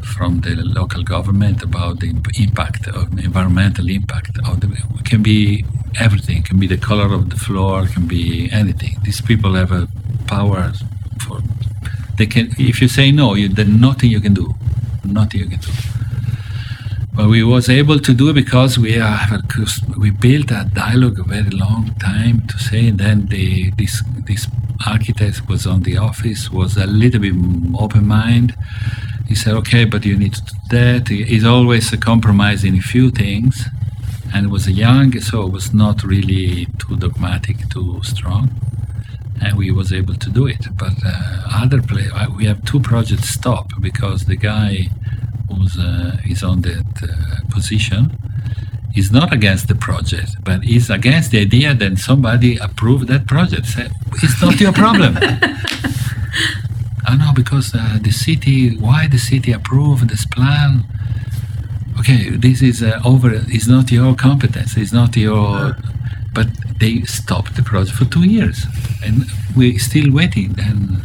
from 0.02 0.40
the 0.42 0.54
local 0.54 1.02
government 1.02 1.62
about 1.62 2.00
the 2.00 2.10
impact 2.38 2.86
of 2.88 3.18
environmental 3.18 3.88
impact 3.88 4.38
of 4.46 4.60
the 4.60 4.68
it 5.00 5.04
can 5.04 5.22
be 5.22 5.64
everything 5.98 6.38
it 6.38 6.44
can 6.44 6.60
be 6.60 6.68
the 6.68 6.76
color 6.76 7.12
of 7.12 7.30
the 7.30 7.36
floor 7.36 7.86
can 7.86 8.06
be 8.06 8.48
anything 8.52 8.94
these 9.02 9.20
people 9.20 9.54
have 9.54 9.72
a 9.72 9.88
power 10.26 10.72
they 12.16 12.26
can 12.26 12.50
if 12.58 12.80
you 12.80 12.88
say 12.88 13.10
no 13.10 13.34
you 13.34 13.48
then 13.48 13.80
nothing 13.80 14.10
you 14.10 14.20
can 14.20 14.34
do 14.34 14.54
nothing 15.04 15.40
you 15.40 15.48
can 15.48 15.60
do 15.60 15.72
but 17.14 17.28
we 17.28 17.44
was 17.44 17.68
able 17.68 18.00
to 18.00 18.12
do 18.12 18.32
because 18.32 18.76
we 18.76 18.92
have 18.92 19.30
a, 19.32 19.42
we 19.98 20.10
built 20.10 20.50
a 20.50 20.68
dialogue 20.74 21.18
a 21.20 21.22
very 21.22 21.50
long 21.50 21.94
time 22.00 22.40
to 22.48 22.58
say 22.58 22.88
and 22.88 22.98
then 22.98 23.26
the 23.26 23.70
this 23.78 24.02
this 24.26 24.46
architect 24.86 25.48
was 25.48 25.66
on 25.66 25.82
the 25.82 25.96
office 25.96 26.50
was 26.50 26.76
a 26.76 26.86
little 26.86 27.20
bit 27.20 27.34
open 27.78 28.06
mind 28.06 28.54
he 29.26 29.34
said, 29.34 29.54
okay, 29.54 29.84
but 29.84 30.04
you 30.04 30.16
need 30.16 30.34
to 30.34 30.42
do 30.42 30.52
that. 30.70 31.08
He's 31.08 31.44
always 31.44 31.92
a 31.92 31.96
compromise 31.96 32.62
in 32.62 32.76
a 32.76 32.80
few 32.80 33.10
things. 33.10 33.64
And 34.34 34.50
was 34.50 34.68
young, 34.68 35.18
so 35.20 35.46
was 35.46 35.72
not 35.72 36.02
really 36.02 36.66
too 36.78 36.96
dogmatic, 36.96 37.68
too 37.70 38.00
strong. 38.02 38.50
And 39.40 39.58
we 39.58 39.70
was 39.70 39.92
able 39.92 40.14
to 40.14 40.30
do 40.30 40.46
it. 40.46 40.66
But 40.76 40.94
uh, 41.04 41.62
other 41.62 41.82
play, 41.82 42.08
we 42.36 42.46
have 42.46 42.64
two 42.64 42.80
projects 42.80 43.28
stop 43.28 43.70
because 43.80 44.24
the 44.24 44.36
guy 44.36 44.88
who's 45.48 45.78
uh, 45.78 46.16
is 46.24 46.42
on 46.42 46.62
that 46.62 46.86
uh, 47.02 47.54
position 47.54 48.16
is 48.94 49.10
not 49.10 49.32
against 49.32 49.68
the 49.68 49.74
project, 49.74 50.36
but 50.44 50.64
is 50.64 50.88
against 50.88 51.32
the 51.32 51.40
idea 51.40 51.74
that 51.74 51.98
somebody 51.98 52.56
approved 52.58 53.08
that 53.08 53.26
project. 53.26 53.66
Say, 53.66 53.88
it's 54.22 54.40
not 54.40 54.60
your 54.60 54.72
problem. 54.72 55.18
I 57.06 57.16
know 57.16 57.32
because 57.34 57.74
uh, 57.74 57.98
the 58.00 58.12
city, 58.12 58.76
why 58.76 59.08
the 59.08 59.18
city 59.18 59.52
approved 59.52 60.08
this 60.08 60.24
plan? 60.26 60.84
Okay, 61.98 62.30
this 62.30 62.62
is 62.62 62.82
uh, 62.82 63.00
over. 63.04 63.30
It's 63.32 63.68
not 63.68 63.90
your 63.90 64.14
competence. 64.14 64.76
It's 64.76 64.92
not 64.92 65.16
your. 65.16 65.76
But 66.34 66.48
they 66.80 67.02
stopped 67.02 67.54
the 67.56 67.62
project 67.62 67.96
for 67.96 68.04
two 68.06 68.24
years, 68.24 68.66
and 69.04 69.24
we're 69.56 69.78
still 69.78 70.12
waiting. 70.12 70.54
And 70.58 71.02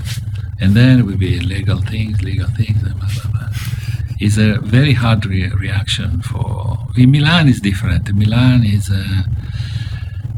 and 0.62 0.76
then 0.76 1.06
will 1.06 1.18
be 1.18 1.40
legal 1.40 1.80
things, 1.82 2.22
legal 2.22 2.48
things. 2.50 2.82
And 2.84 3.00
blah, 3.00 3.10
blah, 3.14 3.32
blah. 3.32 3.50
It's 4.20 4.38
a 4.38 4.60
very 4.60 4.94
hard 4.94 5.26
re- 5.26 5.50
reaction 5.50 6.22
for. 6.22 6.78
In 6.98 7.12
Milan, 7.12 7.48
is 7.48 7.62
different. 7.62 8.14
Milan 8.14 8.66
is. 8.66 8.90
a, 8.90 9.24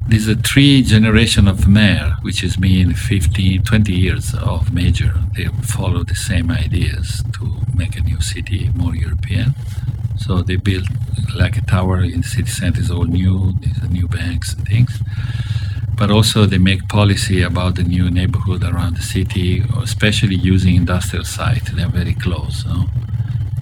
there's 0.08 0.28
a 0.28 0.36
three 0.36 0.82
generation 0.82 1.48
of 1.48 1.68
mayor, 1.68 2.16
which 2.22 2.44
is 2.44 2.60
mean 2.60 2.94
15, 2.94 3.64
20 3.64 3.94
years 3.94 4.34
of 4.34 4.74
major. 4.74 5.14
They 5.38 5.46
follow 5.64 6.04
the 6.04 6.16
same 6.16 6.52
ideas 6.52 7.24
to 7.40 7.62
make 7.74 7.96
a 7.96 8.02
new 8.02 8.20
city 8.20 8.70
more 8.76 8.94
European. 8.94 9.56
So 10.18 10.42
they 10.42 10.56
built 10.56 10.86
like 11.36 11.58
a 11.58 11.62
tower 11.62 12.04
in 12.04 12.22
the 12.22 12.28
city 12.28 12.50
center 12.50 12.82
is 12.82 12.92
all 12.92 13.06
new. 13.06 13.54
There's 13.62 13.78
a 13.78 13.88
new 13.88 14.08
banks 14.08 14.54
and 14.54 14.68
things. 14.68 15.00
But 15.96 16.10
also 16.10 16.46
they 16.46 16.58
make 16.58 16.88
policy 16.88 17.42
about 17.44 17.76
the 17.76 17.84
new 17.84 18.10
neighborhood 18.10 18.64
around 18.64 18.98
the 18.98 19.04
city, 19.04 19.64
especially 19.82 20.36
using 20.36 20.76
industrial 20.76 21.26
site. 21.26 21.66
They're 21.76 21.88
very 21.88 22.14
close 22.14 22.66
no? 22.66 22.88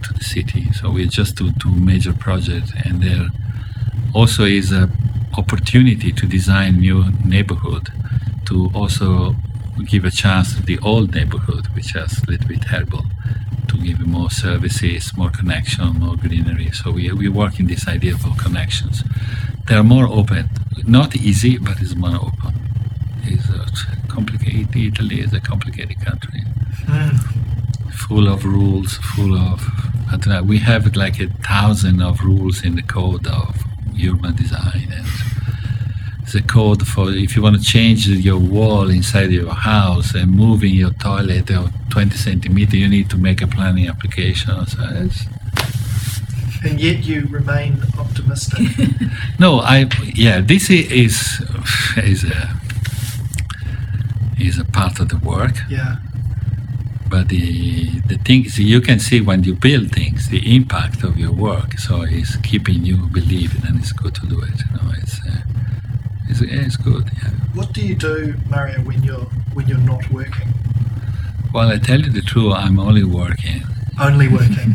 to 0.04 0.14
the 0.14 0.24
city. 0.24 0.72
So 0.74 0.92
we 0.92 1.08
just 1.08 1.36
do 1.36 1.52
two 1.54 1.72
major 1.72 2.14
projects, 2.14 2.72
and 2.86 3.02
there 3.02 3.28
also 4.14 4.46
is 4.46 4.72
a 4.72 4.90
opportunity 5.38 6.12
to 6.12 6.26
design 6.26 6.80
new 6.80 7.06
neighborhood 7.24 7.90
to 8.46 8.70
also 8.74 9.36
give 9.86 10.04
a 10.06 10.12
chance 10.12 10.56
to 10.56 10.62
the 10.62 10.80
old 10.80 11.14
neighborhood, 11.14 11.68
which 11.76 11.96
is 11.96 12.22
a 12.24 12.32
little 12.32 12.48
bit 12.48 12.62
terrible, 12.62 13.04
to 13.70 13.78
give 13.78 14.00
more 14.06 14.30
services, 14.30 15.16
more 15.16 15.30
connection, 15.30 16.00
more 16.00 16.16
greenery. 16.16 16.72
So 16.72 16.92
we, 16.92 17.12
we 17.12 17.30
work 17.30 17.60
in 17.60 17.68
this 17.68 17.88
idea 17.88 18.14
of 18.14 18.38
connections. 18.38 19.04
They 19.68 19.76
are 19.76 19.84
more 19.84 20.08
open, 20.08 20.50
not 20.86 21.16
easy, 21.16 21.58
but 21.58 21.80
it's 21.80 21.96
more 21.96 22.16
open. 22.16 22.54
It's 23.24 23.50
a 23.50 24.08
complicated. 24.08 24.76
Italy 24.76 25.22
is 25.22 25.34
a 25.34 25.40
complicated 25.40 26.00
country, 26.02 26.42
hmm. 26.88 27.16
full 27.92 28.28
of 28.28 28.46
rules, 28.46 28.96
full 28.96 29.36
of. 29.36 29.62
Know, 30.26 30.40
uh, 30.40 30.42
we 30.42 30.58
have 30.58 30.96
like 30.96 31.20
a 31.20 31.28
thousand 31.28 32.02
of 32.02 32.22
rules 32.22 32.64
in 32.64 32.76
the 32.76 32.82
code 32.82 33.28
of 33.28 33.64
urban 34.04 34.36
design 34.36 34.88
and 34.92 35.08
the 36.34 36.42
code 36.42 36.88
for 36.88 37.12
if 37.12 37.36
you 37.36 37.42
want 37.42 37.56
to 37.56 37.62
change 37.62 38.08
your 38.08 38.38
wall 38.38 38.89
inside 38.89 39.32
your 39.32 39.54
house 39.54 40.13
and 40.13 40.32
moving 40.32 40.74
your 40.74 40.92
toilet 40.94 41.50
or 41.52 41.70
20 41.89 42.15
centimeter 42.15 42.76
you 42.78 42.88
need 42.88 43.10
to 43.10 43.18
make 43.18 43.42
a 43.42 43.48
planning 43.48 43.88
application 43.88 44.65
so 44.65 44.80
it's, 44.92 45.26
And 46.63 46.80
yet 46.80 47.06
you 47.06 47.26
remain 47.30 47.82
optimistic. 47.98 48.60
no 49.39 49.60
i 49.60 49.88
yeah 50.13 50.42
this 50.42 50.70
is 50.70 51.42
is 51.98 52.24
a 52.26 52.60
is 54.38 54.60
a 54.60 54.65
part 54.65 55.00
of 55.00 55.10
the 55.10 55.18
work 55.18 55.56
yeah. 55.70 55.98
but 57.10 57.30
the 57.30 58.00
the 58.12 58.18
thing 58.18 58.46
is 58.46 58.60
you 58.60 58.82
can 58.82 59.00
see 59.00 59.20
when 59.22 59.44
you 59.44 59.54
build 59.56 59.92
things 59.92 60.30
the 60.30 60.56
impact 60.56 61.04
of 61.04 61.18
your 61.18 61.32
work 61.32 61.78
so 61.80 62.02
it's 62.04 62.36
keeping 62.38 62.84
you 62.86 62.98
believing 63.20 63.63
and 63.68 63.80
it's 63.80 63.92
good 63.92 64.15
to 64.15 64.26
do 64.28 64.39
it 64.42 64.58
you 64.65 64.72
know 64.76 64.92
it's 65.02 65.20
uh, 65.28 65.49
it's, 66.30 66.42
it's 66.42 66.78
good 66.78 67.06
yeah 67.22 67.32
What 67.58 67.74
do 67.74 67.82
you 67.89 67.96
do, 67.96 68.36
Mario, 68.50 68.80
when 68.89 69.04
you're 69.04 69.28
when 69.56 69.68
you're 69.68 69.86
not 69.94 70.04
working? 70.12 70.50
well 71.54 71.70
i 71.76 71.78
tell 71.78 72.00
you 72.00 72.12
the 72.12 72.22
truth 72.22 72.54
i'm 72.63 72.80
only 72.80 73.04
working 73.04 73.62
Only 74.00 74.28
working. 74.39 74.70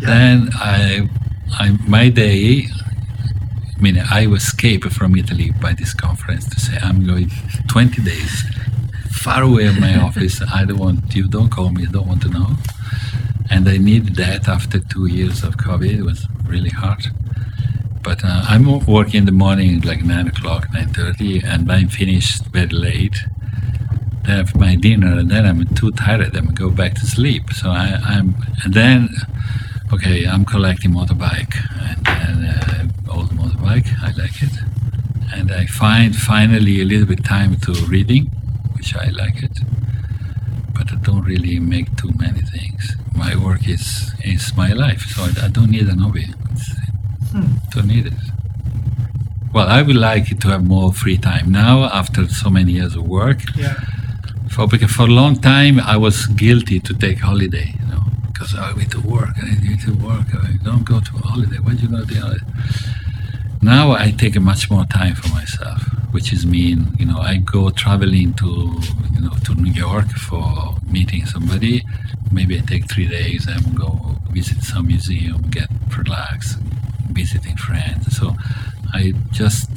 Yeah. 0.00 0.08
Then 0.12 0.36
I, 0.54 1.08
I, 1.62 1.66
my 1.96 2.08
day. 2.08 2.44
I 3.76 3.80
mean, 3.84 3.98
I 3.98 4.26
escaped 4.40 4.90
from 4.98 5.10
Italy 5.22 5.50
by 5.60 5.72
this 5.80 5.92
conference 6.06 6.44
to 6.52 6.58
say 6.66 6.74
I'm 6.82 7.04
going 7.06 7.28
20 7.68 8.02
days 8.02 8.32
far 9.24 9.42
away 9.42 9.68
from 9.68 9.80
my 9.80 9.94
office. 10.08 10.40
I 10.58 10.64
don't 10.64 10.78
want 10.78 11.14
you. 11.14 11.24
Don't 11.28 11.50
call 11.50 11.68
me. 11.76 11.82
I 11.86 11.90
don't 11.96 12.08
want 12.12 12.22
to 12.22 12.30
know. 12.30 12.50
And 13.50 13.68
I 13.68 13.76
need 13.76 14.04
that 14.16 14.48
after 14.48 14.78
two 14.92 15.06
years 15.18 15.44
of 15.44 15.56
COVID. 15.66 15.90
It 16.00 16.02
was 16.10 16.26
really 16.46 16.70
hard. 16.70 17.02
But 18.04 18.22
uh, 18.22 18.42
I'm 18.46 18.64
working 18.86 19.20
in 19.20 19.24
the 19.24 19.32
morning, 19.32 19.80
like 19.80 20.04
nine 20.04 20.28
o'clock, 20.28 20.68
nine 20.74 20.88
thirty, 20.88 21.40
and 21.42 21.72
I'm 21.72 21.88
finished 21.88 22.44
very 22.52 22.68
late. 22.68 23.16
Then 24.24 24.34
I 24.34 24.36
have 24.36 24.54
my 24.54 24.76
dinner, 24.76 25.18
and 25.18 25.30
then 25.30 25.46
I'm 25.46 25.64
too 25.74 25.90
tired. 25.90 26.36
I'm 26.36 26.48
go 26.54 26.68
back 26.70 26.94
to 27.00 27.06
sleep. 27.06 27.44
So 27.54 27.70
I, 27.70 27.98
I'm, 28.04 28.36
and 28.62 28.74
then, 28.74 29.08
okay, 29.92 30.26
I'm 30.26 30.44
collecting 30.44 30.92
motorbike, 30.92 31.54
and 32.06 32.44
then 32.44 32.90
uh, 33.08 33.14
old 33.16 33.30
motorbike. 33.30 33.88
I 34.02 34.10
like 34.22 34.42
it, 34.42 34.54
and 35.32 35.50
I 35.50 35.64
find 35.64 36.14
finally 36.14 36.82
a 36.82 36.84
little 36.84 37.06
bit 37.06 37.24
time 37.24 37.56
to 37.64 37.72
reading, 37.86 38.26
which 38.76 38.94
I 38.94 39.08
like 39.22 39.42
it. 39.42 39.58
But 40.74 40.92
I 40.92 40.96
don't 40.96 41.24
really 41.24 41.58
make 41.58 41.96
too 41.96 42.12
many 42.18 42.42
things. 42.42 42.96
My 43.14 43.34
work 43.34 43.66
is 43.66 44.12
is 44.22 44.52
my 44.56 44.72
life, 44.74 45.02
so 45.14 45.22
I, 45.22 45.46
I 45.46 45.48
don't 45.48 45.70
need 45.70 45.88
an 45.88 46.00
hobby. 46.00 46.26
Don't 47.72 47.86
need 47.88 48.06
it. 48.06 48.12
Well, 49.52 49.68
I 49.68 49.82
would 49.82 49.96
like 49.96 50.38
to 50.40 50.48
have 50.48 50.64
more 50.64 50.92
free 50.92 51.16
time 51.16 51.50
now 51.52 51.84
after 51.84 52.28
so 52.28 52.50
many 52.50 52.72
years 52.72 52.94
of 52.96 53.06
work. 53.06 53.38
yeah. 53.56 53.74
For 54.50 54.68
because 54.68 54.92
for 54.92 55.02
a 55.02 55.14
long 55.22 55.34
time 55.40 55.80
I 55.80 55.96
was 55.96 56.26
guilty 56.26 56.78
to 56.80 56.92
take 56.94 57.18
holiday, 57.18 57.74
you 57.80 57.86
know, 57.86 58.02
because 58.28 58.54
I 58.54 58.72
need 58.74 58.90
to 58.92 59.00
work. 59.00 59.34
I 59.42 59.54
need 59.66 59.80
to 59.82 59.92
work. 59.94 60.28
I 60.34 60.56
don't 60.62 60.84
go 60.84 61.00
to 61.00 61.12
a 61.16 61.26
holiday. 61.26 61.58
When 61.58 61.78
you 61.78 61.88
go 61.88 62.00
to 62.00 62.04
the 62.14 62.20
holiday? 62.20 62.46
Now 63.62 63.92
I 63.92 64.10
take 64.12 64.38
much 64.40 64.70
more 64.70 64.84
time 64.86 65.14
for 65.16 65.28
myself, 65.30 65.82
which 66.12 66.32
is 66.32 66.44
mean, 66.46 66.94
you 66.98 67.06
know, 67.06 67.18
I 67.18 67.38
go 67.38 67.70
traveling 67.70 68.34
to, 68.34 68.50
you 69.14 69.20
know, 69.20 69.34
to 69.44 69.54
New 69.54 69.72
York 69.72 70.08
for 70.28 70.76
meeting 70.88 71.26
somebody. 71.26 71.82
Maybe 72.30 72.56
I 72.58 72.60
take 72.60 72.88
three 72.90 73.08
days 73.08 73.46
and 73.48 73.74
go 73.74 74.16
visit 74.30 74.62
some 74.62 74.86
museum, 74.88 75.42
get 75.50 75.68
relaxed, 75.96 76.58
visiting 77.10 77.56
friends. 77.56 78.16
So 78.16 78.36
I 78.92 79.12
just 79.32 79.70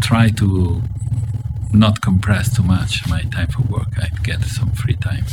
try 0.00 0.28
to 0.30 0.82
not 1.72 2.00
compress 2.00 2.54
too 2.56 2.62
much 2.62 3.06
my 3.08 3.22
time 3.22 3.48
for 3.48 3.62
work. 3.62 3.88
I 3.98 4.08
get 4.22 4.42
some 4.42 4.70
free 4.72 4.94
time, 4.94 5.24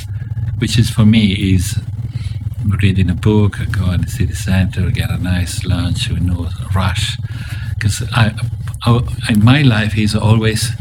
which 0.58 0.78
is 0.78 0.90
for 0.90 1.06
me 1.06 1.54
is 1.54 1.80
reading 2.82 3.10
a 3.10 3.14
book, 3.14 3.58
go 3.72 3.92
in 3.92 4.02
the 4.02 4.10
city 4.10 4.34
center, 4.34 4.90
get 4.90 5.10
a 5.12 5.18
nice 5.18 5.64
lunch, 5.66 6.10
you 6.10 6.20
know, 6.20 6.50
rush. 6.74 7.18
Because 7.76 8.04
I, 8.12 8.32
I, 8.84 9.00
in 9.30 9.44
my 9.44 9.62
life 9.62 9.98
is 9.98 10.16
always 10.16 10.72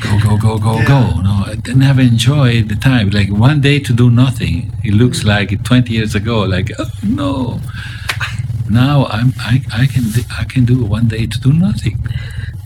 go, 0.00 0.18
go, 0.20 0.36
go, 0.36 0.58
go, 0.58 0.74
Yeah. 0.76 0.84
go. 0.86 1.20
No, 1.20 1.44
I 1.46 1.56
never 1.74 2.00
enjoy 2.00 2.62
the 2.62 2.76
time. 2.76 3.10
Like 3.10 3.30
one 3.30 3.60
day 3.60 3.78
to 3.80 3.92
do 3.92 4.10
nothing, 4.10 4.72
it 4.84 4.94
looks 4.94 5.20
mm. 5.22 5.26
like 5.26 5.62
20 5.64 5.92
years 5.92 6.14
ago. 6.14 6.42
Like 6.42 6.70
oh, 6.78 6.90
no. 7.02 7.60
Now 8.70 9.06
I'm, 9.06 9.32
I, 9.38 9.62
I 9.72 9.86
can, 9.86 10.04
do- 10.10 10.22
I 10.38 10.44
can 10.44 10.64
do 10.64 10.84
one 10.84 11.08
day 11.08 11.26
to 11.26 11.40
do 11.40 11.52
nothing, 11.52 11.98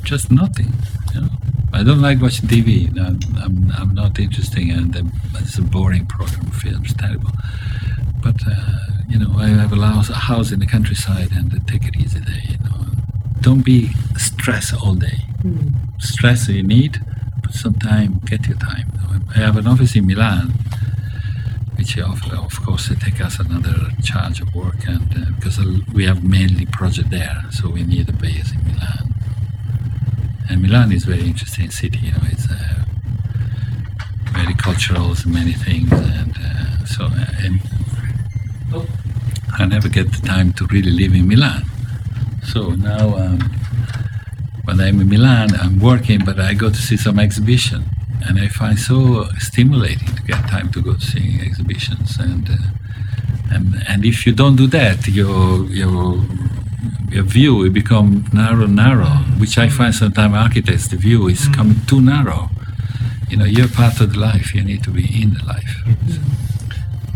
just 0.02 0.30
nothing. 0.30 0.72
You 1.14 1.22
know? 1.22 1.28
I 1.72 1.82
don't 1.82 2.00
like 2.00 2.20
watching 2.20 2.48
TV. 2.48 2.92
No, 2.94 3.16
I'm, 3.42 3.72
I'm 3.76 3.94
not 3.94 4.18
interesting, 4.18 4.70
and 4.70 4.94
it's 5.40 5.58
a 5.58 5.62
boring 5.62 6.06
program. 6.06 6.50
Films 6.52 6.94
terrible. 6.94 7.30
But 8.22 8.36
uh, 8.46 8.78
you 9.08 9.18
know, 9.18 9.32
I 9.38 9.48
have 9.48 9.72
a 9.72 9.76
house, 9.76 10.08
a 10.10 10.14
house 10.14 10.52
in 10.52 10.60
the 10.60 10.66
countryside, 10.66 11.30
and 11.32 11.52
I 11.52 11.58
take 11.70 11.84
it 11.86 11.96
easy 11.96 12.20
there. 12.20 12.42
You 12.48 12.58
know, 12.64 12.86
don't 13.40 13.64
be 13.64 13.90
stressed 14.16 14.74
all 14.82 14.94
day. 14.94 15.18
Stress 15.98 16.48
you 16.48 16.62
need, 16.62 17.00
but 17.42 17.54
sometimes 17.54 18.22
get 18.24 18.46
your 18.46 18.56
time. 18.58 18.90
I 19.34 19.38
have 19.40 19.56
an 19.56 19.66
office 19.66 19.96
in 19.96 20.06
Milan, 20.06 20.52
of, 21.98 22.20
of 22.32 22.54
course 22.64 22.88
they 22.88 22.94
take 22.96 23.20
us 23.20 23.38
another 23.38 23.76
charge 24.02 24.40
of 24.40 24.54
work, 24.54 24.86
and 24.86 25.08
uh, 25.16 25.30
because 25.36 25.58
we 25.92 26.04
have 26.06 26.24
mainly 26.24 26.66
project 26.66 27.10
there, 27.10 27.42
so 27.50 27.68
we 27.68 27.82
need 27.84 28.08
a 28.08 28.12
base 28.12 28.52
in 28.52 28.60
Milan. 28.68 29.14
And 30.48 30.62
Milan 30.62 30.92
is 30.92 31.04
a 31.04 31.10
very 31.10 31.26
interesting 31.26 31.70
city. 31.70 31.98
You 31.98 32.12
know, 32.12 32.26
it's 32.32 32.48
uh, 32.50 32.84
very 34.32 34.54
cultural, 34.54 35.14
many 35.26 35.52
things, 35.52 35.92
and 35.92 36.34
uh, 36.38 36.84
so 36.84 37.04
uh, 37.04 37.44
and 37.44 37.60
I 39.58 39.66
never 39.66 39.88
get 39.88 40.10
the 40.12 40.26
time 40.26 40.52
to 40.54 40.66
really 40.66 40.90
live 40.90 41.14
in 41.14 41.28
Milan. 41.28 41.62
So 42.42 42.70
now, 42.70 43.16
um, 43.16 43.38
when 44.64 44.80
I'm 44.80 45.00
in 45.00 45.08
Milan, 45.08 45.48
I'm 45.60 45.78
working, 45.78 46.24
but 46.24 46.40
I 46.40 46.54
go 46.54 46.70
to 46.70 46.82
see 46.88 46.96
some 46.96 47.18
exhibition, 47.18 47.84
and 48.26 48.38
I 48.38 48.48
find 48.48 48.78
so 48.78 49.26
stimulating 49.38 50.14
to 50.14 50.22
get 50.22 50.48
time 50.48 50.70
to 50.72 50.80
go 50.80 50.96
see 50.98 51.40
exhibitions. 51.42 52.18
And 52.18 52.48
uh, 52.50 52.56
and 53.50 53.82
and 53.88 54.04
if 54.04 54.26
you 54.26 54.32
don't 54.32 54.56
do 54.56 54.66
that, 54.68 55.06
your 55.08 55.64
your 55.66 56.24
your 57.10 57.22
view 57.22 57.54
will 57.54 57.70
become 57.70 58.24
narrow, 58.32 58.66
narrow, 58.66 59.14
which 59.38 59.56
I 59.58 59.68
find 59.68 59.94
sometimes 59.94 60.34
architects 60.34 60.88
the 60.88 60.96
view 60.96 61.28
is 61.28 61.48
coming 61.48 61.80
too 61.86 62.00
narrow. 62.00 62.50
You 63.28 63.36
know, 63.36 63.44
you're 63.44 63.68
part 63.68 64.00
of 64.00 64.12
the 64.12 64.18
life. 64.18 64.54
You 64.54 64.64
need 64.64 64.82
to 64.84 64.90
be 64.90 65.04
in 65.22 65.34
the 65.34 65.44
life. 65.44 65.74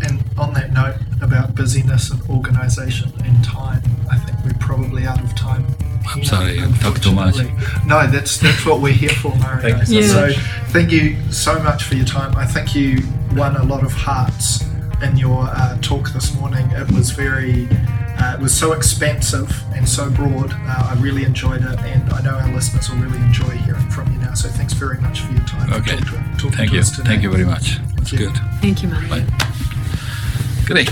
And 0.01 0.23
on 0.37 0.53
that 0.53 0.71
note 0.71 0.95
about 1.21 1.55
busyness 1.55 2.11
and 2.11 2.21
organisation 2.29 3.11
and 3.25 3.43
time, 3.43 3.83
I 4.09 4.17
think 4.17 4.37
we're 4.45 4.59
probably 4.59 5.05
out 5.05 5.21
of 5.21 5.35
time. 5.35 5.65
I'm 6.15 6.23
sorry, 6.23 6.59
I 6.61 6.67
talked 6.79 7.03
too 7.03 7.11
much. 7.13 7.35
No, 7.85 8.07
that's 8.07 8.37
that's 8.39 8.65
what 8.65 8.81
we're 8.81 8.93
here 8.93 9.09
for, 9.09 9.35
Mario. 9.35 9.61
Thank 9.61 9.87
you 9.89 10.01
so 10.03 10.13
So 10.13 10.27
much. 10.27 10.37
thank 10.71 10.91
you 10.91 11.31
so 11.31 11.59
much 11.59 11.83
for 11.83 11.95
your 11.95 12.05
time. 12.05 12.35
I 12.35 12.45
think 12.45 12.73
you 12.75 12.99
won 13.35 13.55
a 13.55 13.63
lot 13.63 13.83
of 13.83 13.91
hearts 13.91 14.63
in 15.03 15.15
your 15.17 15.43
uh, 15.43 15.77
talk 15.81 16.09
this 16.11 16.33
morning. 16.35 16.69
It 16.71 16.91
was 16.91 17.11
very, 17.11 17.67
uh, 18.19 18.35
it 18.37 18.41
was 18.41 18.57
so 18.57 18.73
expansive 18.73 19.49
and 19.75 19.87
so 19.87 20.09
broad. 20.09 20.51
Uh, 20.51 20.89
I 20.91 20.95
really 20.99 21.23
enjoyed 21.23 21.61
it, 21.63 21.79
and 21.79 22.11
I 22.11 22.21
know 22.21 22.31
our 22.35 22.51
listeners 22.53 22.89
will 22.89 22.97
really 22.97 23.17
enjoy 23.19 23.51
hearing 23.51 23.89
from 23.89 24.11
you 24.11 24.17
now. 24.19 24.33
So 24.33 24.49
thanks 24.49 24.73
very 24.73 24.97
much 24.99 25.21
for 25.21 25.31
your 25.31 25.43
time. 25.45 25.71
Okay. 25.73 25.97
For 25.97 26.05
talk 26.05 26.09
to, 26.15 26.31
talking 26.37 26.51
Thank 26.51 26.69
to 26.71 26.75
you. 26.75 26.81
us 26.81 26.89
today. 26.95 27.09
Thank 27.11 27.23
you 27.23 27.31
very 27.31 27.45
much. 27.45 27.77
That's 27.95 28.11
you. 28.11 28.17
good. 28.17 28.35
Thank 28.61 28.81
you, 28.83 28.89
Mario. 28.89 29.09
Bye. 29.09 29.25
Great. 30.65 30.89